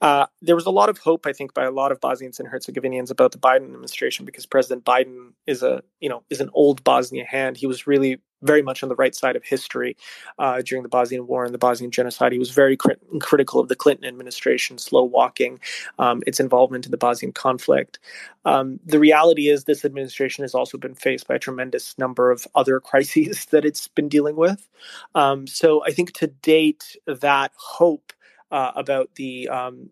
Uh, 0.00 0.26
there 0.42 0.56
was 0.56 0.66
a 0.66 0.70
lot 0.70 0.88
of 0.88 0.98
hope, 0.98 1.26
I 1.26 1.32
think, 1.32 1.54
by 1.54 1.64
a 1.64 1.70
lot 1.70 1.92
of 1.92 2.00
Bosnians 2.00 2.38
and 2.38 2.48
Herzegovinians 2.48 3.10
about 3.10 3.32
the 3.32 3.38
Biden 3.38 3.64
administration 3.64 4.24
because 4.24 4.46
President 4.46 4.84
Biden 4.84 5.32
is 5.46 5.62
a, 5.62 5.82
you 6.00 6.08
know, 6.08 6.22
is 6.30 6.40
an 6.40 6.50
old 6.52 6.84
Bosnia 6.84 7.24
hand. 7.24 7.56
He 7.56 7.66
was 7.66 7.86
really 7.86 8.20
very 8.42 8.62
much 8.62 8.82
on 8.82 8.88
the 8.88 8.94
right 8.94 9.14
side 9.14 9.36
of 9.36 9.44
history 9.44 9.96
uh, 10.38 10.62
during 10.62 10.82
the 10.82 10.88
Bosnian 10.88 11.26
War 11.26 11.44
and 11.44 11.54
the 11.54 11.58
Bosnian 11.58 11.90
genocide. 11.90 12.32
He 12.32 12.38
was 12.38 12.50
very 12.50 12.76
crit- 12.76 13.00
critical 13.20 13.60
of 13.60 13.68
the 13.68 13.76
Clinton 13.76 14.06
administration, 14.06 14.78
slow 14.78 15.04
walking 15.04 15.58
um, 15.98 16.22
its 16.26 16.40
involvement 16.40 16.84
in 16.84 16.90
the 16.90 16.96
Bosnian 16.96 17.32
conflict. 17.32 17.98
Um, 18.44 18.78
the 18.84 18.98
reality 18.98 19.48
is, 19.48 19.64
this 19.64 19.84
administration 19.84 20.44
has 20.44 20.54
also 20.54 20.78
been 20.78 20.94
faced 20.94 21.26
by 21.28 21.36
a 21.36 21.38
tremendous 21.38 21.96
number 21.98 22.30
of 22.30 22.46
other 22.54 22.80
crises 22.86 23.46
that 23.46 23.64
it's 23.64 23.88
been 23.88 24.08
dealing 24.08 24.36
with. 24.36 24.68
Um, 25.14 25.46
so 25.46 25.82
I 25.84 25.90
think 25.90 26.12
to 26.14 26.28
date, 26.28 26.96
that 27.06 27.52
hope 27.56 28.12
uh, 28.50 28.72
about 28.76 29.14
the 29.16 29.48
um, 29.48 29.90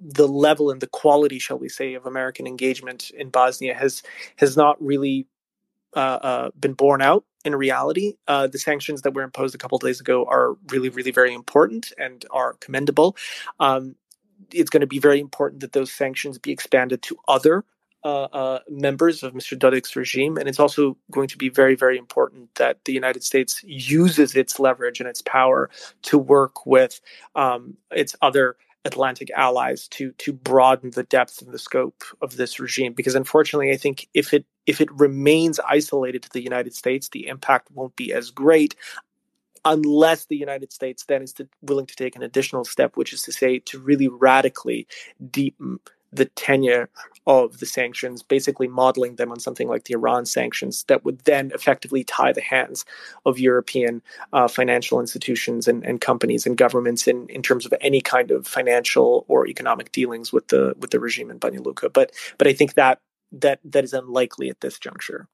the 0.00 0.28
level 0.28 0.70
and 0.70 0.80
the 0.80 0.86
quality, 0.86 1.38
shall 1.38 1.58
we 1.58 1.68
say, 1.68 1.94
of 1.94 2.04
American 2.04 2.46
engagement 2.46 3.10
in 3.10 3.30
Bosnia 3.30 3.74
has 3.74 4.02
has 4.36 4.56
not 4.56 4.80
really 4.82 5.26
uh, 5.94 5.98
uh, 6.22 6.50
been 6.58 6.74
borne 6.74 7.02
out 7.02 7.24
in 7.44 7.54
reality. 7.54 8.14
Uh, 8.26 8.46
the 8.46 8.58
sanctions 8.58 9.02
that 9.02 9.14
were 9.14 9.22
imposed 9.22 9.54
a 9.54 9.58
couple 9.58 9.78
days 9.78 10.00
ago 10.00 10.24
are 10.26 10.56
really, 10.68 10.88
really 10.88 11.10
very 11.10 11.34
important 11.34 11.92
and 11.98 12.24
are 12.30 12.54
commendable. 12.54 13.16
Um, 13.60 13.96
it's 14.52 14.70
going 14.70 14.80
to 14.80 14.86
be 14.86 14.98
very 14.98 15.20
important 15.20 15.60
that 15.60 15.72
those 15.72 15.92
sanctions 15.92 16.38
be 16.38 16.52
expanded 16.52 17.02
to 17.02 17.16
other 17.28 17.64
uh, 18.04 18.24
uh, 18.24 18.58
members 18.68 19.22
of 19.22 19.32
Mr. 19.32 19.58
Dodik's 19.58 19.96
regime, 19.96 20.36
and 20.36 20.46
it's 20.46 20.60
also 20.60 20.96
going 21.10 21.28
to 21.28 21.38
be 21.38 21.48
very, 21.48 21.74
very 21.74 21.96
important 21.96 22.54
that 22.56 22.84
the 22.84 22.92
United 22.92 23.24
States 23.24 23.62
uses 23.64 24.36
its 24.36 24.60
leverage 24.60 25.00
and 25.00 25.08
its 25.08 25.22
power 25.22 25.70
to 26.02 26.18
work 26.18 26.66
with 26.66 27.00
um, 27.34 27.78
its 27.90 28.14
other 28.20 28.56
Atlantic 28.84 29.30
allies 29.30 29.88
to 29.88 30.12
to 30.18 30.34
broaden 30.34 30.90
the 30.90 31.04
depth 31.04 31.40
and 31.40 31.52
the 31.52 31.58
scope 31.58 32.04
of 32.20 32.36
this 32.36 32.60
regime. 32.60 32.92
Because 32.92 33.14
unfortunately, 33.14 33.70
I 33.70 33.78
think 33.78 34.06
if 34.12 34.34
it 34.34 34.44
if 34.66 34.80
it 34.80 34.92
remains 34.92 35.60
isolated 35.60 36.22
to 36.22 36.30
the 36.30 36.42
United 36.42 36.74
States, 36.74 37.08
the 37.08 37.26
impact 37.26 37.70
won't 37.72 37.96
be 37.96 38.12
as 38.12 38.30
great 38.30 38.74
unless 39.64 40.26
the 40.26 40.36
United 40.36 40.72
States 40.72 41.04
then 41.04 41.22
is 41.22 41.32
to, 41.32 41.48
willing 41.62 41.86
to 41.86 41.96
take 41.96 42.16
an 42.16 42.22
additional 42.22 42.64
step, 42.64 42.96
which 42.96 43.12
is 43.12 43.22
to 43.22 43.32
say 43.32 43.58
to 43.60 43.78
really 43.78 44.08
radically 44.08 44.86
deepen 45.30 45.80
the 46.12 46.26
tenure 46.26 46.88
of 47.26 47.58
the 47.58 47.66
sanctions, 47.66 48.22
basically 48.22 48.68
modeling 48.68 49.16
them 49.16 49.32
on 49.32 49.40
something 49.40 49.66
like 49.66 49.84
the 49.84 49.94
Iran 49.94 50.26
sanctions 50.26 50.84
that 50.84 51.04
would 51.04 51.18
then 51.24 51.50
effectively 51.54 52.04
tie 52.04 52.32
the 52.32 52.40
hands 52.40 52.84
of 53.26 53.38
European 53.38 54.00
uh, 54.32 54.46
financial 54.46 55.00
institutions 55.00 55.66
and, 55.66 55.84
and, 55.84 56.00
companies 56.00 56.46
and 56.46 56.56
governments 56.56 57.08
in, 57.08 57.26
in 57.28 57.42
terms 57.42 57.66
of 57.66 57.74
any 57.80 58.00
kind 58.00 58.30
of 58.30 58.46
financial 58.46 59.24
or 59.26 59.48
economic 59.48 59.90
dealings 59.90 60.32
with 60.32 60.48
the 60.48 60.74
with 60.78 60.90
the 60.90 61.00
regime 61.00 61.30
in 61.30 61.40
Banja 61.40 61.64
Luka. 61.64 61.88
But 61.90 62.12
but 62.38 62.46
I 62.46 62.52
think 62.52 62.74
that 62.74 63.00
that 63.40 63.60
that 63.64 63.84
is 63.84 63.92
unlikely 63.92 64.48
at 64.48 64.60
this 64.60 64.78
juncture. 64.78 65.28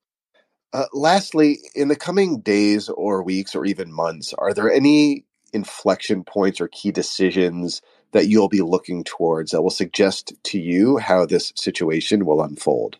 Uh, 0.73 0.87
lastly, 0.93 1.59
in 1.75 1.89
the 1.89 1.97
coming 1.97 2.41
days 2.41 2.89
or 2.89 3.23
weeks 3.23 3.55
or 3.55 3.65
even 3.65 3.93
months, 3.93 4.33
are 4.35 4.55
there 4.55 4.71
any 4.71 5.25
inflection 5.53 6.23
points 6.23 6.61
or 6.61 6.69
key 6.69 6.93
decisions 6.93 7.83
that 8.13 8.29
you'll 8.29 8.49
be 8.49 8.63
looking 8.63 9.03
towards 9.03 9.51
that 9.51 9.63
will 9.63 9.71
suggest 9.71 10.33
to 10.45 10.61
you 10.61 10.97
how 10.99 11.27
this 11.27 11.53
situation 11.57 12.25
will 12.25 12.43
unfold? 12.43 12.99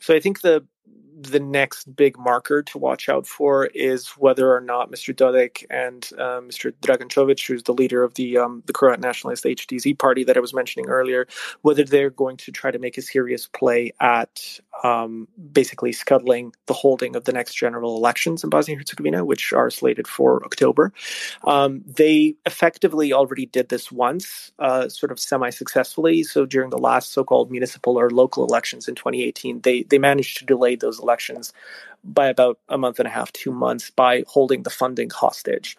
So 0.00 0.14
I 0.14 0.20
think 0.20 0.42
the 0.42 0.64
the 1.20 1.40
next 1.40 1.94
big 1.96 2.18
marker 2.18 2.62
to 2.62 2.78
watch 2.78 3.08
out 3.08 3.26
for 3.26 3.66
is 3.66 4.08
whether 4.10 4.54
or 4.54 4.60
not 4.60 4.90
Mr. 4.90 5.14
Dodik 5.14 5.64
and 5.68 6.08
uh, 6.16 6.40
Mr. 6.40 6.72
Dragan 6.82 7.08
Čović, 7.08 7.46
who's 7.46 7.64
the 7.64 7.74
leader 7.74 8.02
of 8.04 8.14
the 8.14 8.38
um, 8.38 8.62
the 8.66 8.72
Croat 8.72 9.00
nationalist 9.00 9.44
HDZ 9.44 9.98
party 9.98 10.24
that 10.24 10.36
I 10.36 10.40
was 10.40 10.54
mentioning 10.54 10.88
earlier, 10.88 11.26
whether 11.62 11.84
they're 11.84 12.10
going 12.10 12.36
to 12.38 12.52
try 12.52 12.70
to 12.70 12.78
make 12.78 12.96
a 12.98 13.02
serious 13.02 13.48
play 13.48 13.92
at 14.00 14.60
um, 14.84 15.28
basically 15.52 15.92
scuttling 15.92 16.52
the 16.66 16.74
holding 16.74 17.16
of 17.16 17.24
the 17.24 17.32
next 17.32 17.54
general 17.54 17.96
elections 17.96 18.44
in 18.44 18.50
Bosnia 18.50 18.74
and 18.74 18.80
Herzegovina, 18.80 19.24
which 19.24 19.52
are 19.52 19.70
slated 19.70 20.06
for 20.06 20.44
October. 20.44 20.92
Um, 21.44 21.82
they 21.86 22.36
effectively 22.46 23.12
already 23.12 23.46
did 23.46 23.68
this 23.68 23.90
once, 23.90 24.52
uh, 24.58 24.88
sort 24.88 25.12
of 25.12 25.18
semi 25.18 25.50
successfully. 25.50 26.22
So 26.22 26.46
during 26.46 26.70
the 26.70 26.78
last 26.78 27.12
so 27.12 27.24
called 27.24 27.50
municipal 27.50 27.98
or 27.98 28.10
local 28.10 28.44
elections 28.44 28.88
in 28.88 28.94
2018, 28.94 29.60
they, 29.62 29.82
they 29.82 29.98
managed 29.98 30.38
to 30.38 30.44
delay 30.44 30.76
those 30.76 31.00
elections 31.00 31.52
by 32.04 32.28
about 32.28 32.58
a 32.68 32.78
month 32.78 32.98
and 32.98 33.06
a 33.08 33.10
half, 33.10 33.32
two 33.32 33.52
months, 33.52 33.90
by 33.90 34.24
holding 34.26 34.62
the 34.62 34.70
funding 34.70 35.10
hostage. 35.10 35.76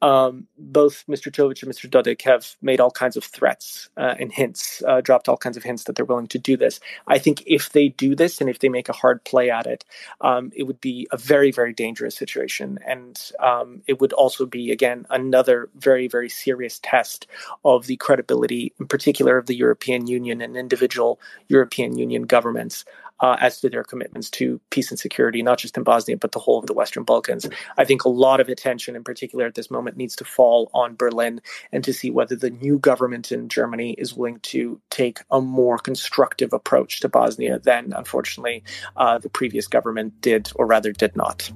Um, 0.00 0.46
both 0.56 1.04
Mr. 1.08 1.32
Čović 1.32 1.62
and 1.62 1.72
Mr. 1.72 1.90
Dodik 1.90 2.22
have 2.22 2.54
made 2.62 2.78
all 2.78 2.90
kinds 2.90 3.16
of 3.16 3.24
threats 3.24 3.90
uh, 3.96 4.14
and 4.18 4.32
hints, 4.32 4.82
uh, 4.86 5.00
dropped 5.00 5.28
all 5.28 5.36
kinds 5.36 5.56
of 5.56 5.64
hints 5.64 5.84
that 5.84 5.96
they're 5.96 6.04
willing 6.04 6.28
to 6.28 6.38
do 6.38 6.56
this. 6.56 6.78
I 7.08 7.18
think 7.18 7.42
if 7.46 7.70
they 7.70 7.88
do 7.88 8.14
this 8.14 8.40
and 8.40 8.48
if 8.48 8.60
they 8.60 8.68
make 8.68 8.88
a 8.88 8.92
hard 8.92 9.24
play 9.24 9.50
at 9.50 9.66
it, 9.66 9.84
um, 10.20 10.52
it 10.54 10.64
would 10.64 10.80
be 10.80 11.08
a 11.10 11.16
very, 11.16 11.50
very 11.50 11.72
dangerous 11.72 12.14
situation. 12.14 12.78
And 12.86 13.20
um, 13.40 13.82
it 13.88 14.00
would 14.00 14.12
also 14.12 14.46
be, 14.46 14.70
again, 14.70 15.04
another 15.10 15.68
very, 15.74 16.06
very 16.06 16.28
serious 16.28 16.78
test 16.80 17.26
of 17.64 17.86
the 17.86 17.96
credibility, 17.96 18.72
in 18.78 18.86
particular, 18.86 19.36
of 19.36 19.46
the 19.46 19.56
European 19.56 20.06
Union 20.06 20.40
and 20.40 20.56
individual 20.56 21.18
European 21.48 21.98
Union 21.98 22.22
governments 22.22 22.84
uh, 23.20 23.36
as 23.40 23.60
to 23.60 23.68
their 23.68 23.84
commitments 23.84 24.30
to 24.30 24.60
peace 24.70 24.90
and 24.90 24.98
security, 24.98 25.42
not 25.42 25.58
just 25.58 25.76
in 25.76 25.82
Bosnia, 25.82 26.16
but 26.16 26.32
the 26.32 26.38
whole 26.38 26.58
of 26.58 26.66
the 26.66 26.74
Western 26.74 27.04
Balkans. 27.04 27.48
I 27.76 27.84
think 27.84 28.04
a 28.04 28.08
lot 28.08 28.40
of 28.40 28.48
attention, 28.48 28.96
in 28.96 29.04
particular 29.04 29.46
at 29.46 29.54
this 29.54 29.70
moment, 29.70 29.96
needs 29.96 30.16
to 30.16 30.24
fall 30.24 30.70
on 30.74 30.96
Berlin 30.96 31.40
and 31.72 31.82
to 31.84 31.92
see 31.92 32.10
whether 32.10 32.36
the 32.36 32.50
new 32.50 32.78
government 32.78 33.32
in 33.32 33.48
Germany 33.48 33.92
is 33.92 34.14
willing 34.14 34.40
to 34.40 34.80
take 34.90 35.20
a 35.30 35.40
more 35.40 35.78
constructive 35.78 36.52
approach 36.52 37.00
to 37.00 37.08
Bosnia 37.08 37.58
than, 37.58 37.92
unfortunately, 37.92 38.62
uh, 38.96 39.18
the 39.18 39.28
previous 39.28 39.66
government 39.66 40.20
did, 40.20 40.50
or 40.54 40.66
rather 40.66 40.92
did 40.92 41.16
not. 41.16 41.50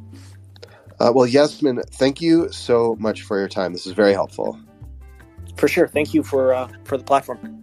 Uh, 1.01 1.11
well, 1.15 1.27
Jasmin, 1.27 1.83
thank 1.93 2.21
you 2.21 2.51
so 2.53 2.97
much 2.99 3.23
for 3.23 3.39
your 3.39 3.49
time. 3.49 3.73
This 3.73 3.87
is 3.87 3.93
very 3.93 4.13
helpful. 4.13 4.59
For 5.57 5.69
sure. 5.69 5.89
Thank 5.89 6.15
you 6.15 6.23
for 6.23 6.55
uh, 6.55 6.69
for 6.85 6.97
the 6.97 7.05
platform. 7.05 7.62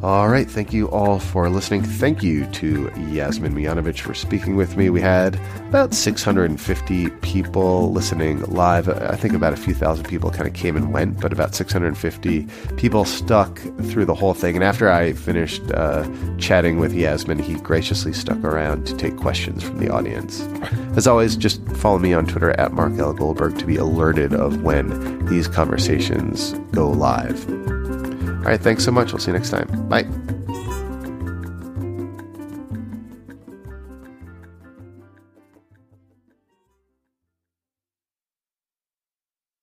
All 0.00 0.28
right. 0.28 0.48
Thank 0.48 0.72
you 0.72 0.88
all 0.90 1.18
for 1.18 1.50
listening. 1.50 1.82
Thank 1.82 2.22
you 2.22 2.46
to 2.52 2.88
Jasmin 3.12 3.52
Mujanović 3.52 3.98
for 3.98 4.14
speaking 4.14 4.54
with 4.54 4.76
me. 4.76 4.90
We 4.90 5.00
had 5.00 5.34
about 5.68 5.92
650 5.92 7.10
people 7.20 7.90
listening 7.92 8.40
live. 8.42 8.88
I 8.88 9.16
think 9.16 9.34
about 9.34 9.54
a 9.54 9.56
few 9.56 9.74
thousand 9.74 10.06
people 10.06 10.30
kind 10.30 10.46
of 10.46 10.54
came 10.54 10.76
and 10.76 10.92
went, 10.92 11.20
but 11.20 11.32
about 11.32 11.56
650 11.56 12.46
people 12.76 13.04
stuck 13.04 13.58
through 13.58 14.04
the 14.04 14.14
whole 14.14 14.34
thing. 14.34 14.54
And 14.54 14.62
after 14.62 14.88
I 14.88 15.14
finished 15.14 15.68
uh, 15.72 16.08
chatting 16.38 16.78
with 16.78 16.94
Jasmin, 16.94 17.40
he 17.40 17.54
graciously 17.54 18.12
stuck 18.12 18.44
around 18.44 18.86
to 18.86 18.96
take 18.96 19.16
questions 19.16 19.64
from 19.64 19.78
the 19.78 19.90
audience. 19.90 20.42
As 20.94 21.08
always, 21.08 21.34
just 21.34 21.60
follow 21.72 21.98
me 21.98 22.14
on 22.14 22.24
Twitter 22.24 22.50
at 22.52 22.72
Mark 22.72 22.96
L. 23.00 23.12
Goldberg 23.12 23.58
to 23.58 23.66
be 23.66 23.74
alerted 23.74 24.32
of 24.32 24.62
when 24.62 25.26
these 25.26 25.48
conversations 25.48 26.52
go 26.70 26.88
live. 26.88 27.44
All 28.38 28.44
right, 28.44 28.60
thanks 28.60 28.84
so 28.84 28.90
much. 28.90 29.12
We'll 29.12 29.20
see 29.20 29.30
you 29.30 29.36
next 29.36 29.50
time. 29.50 29.88
Bye. 29.88 30.04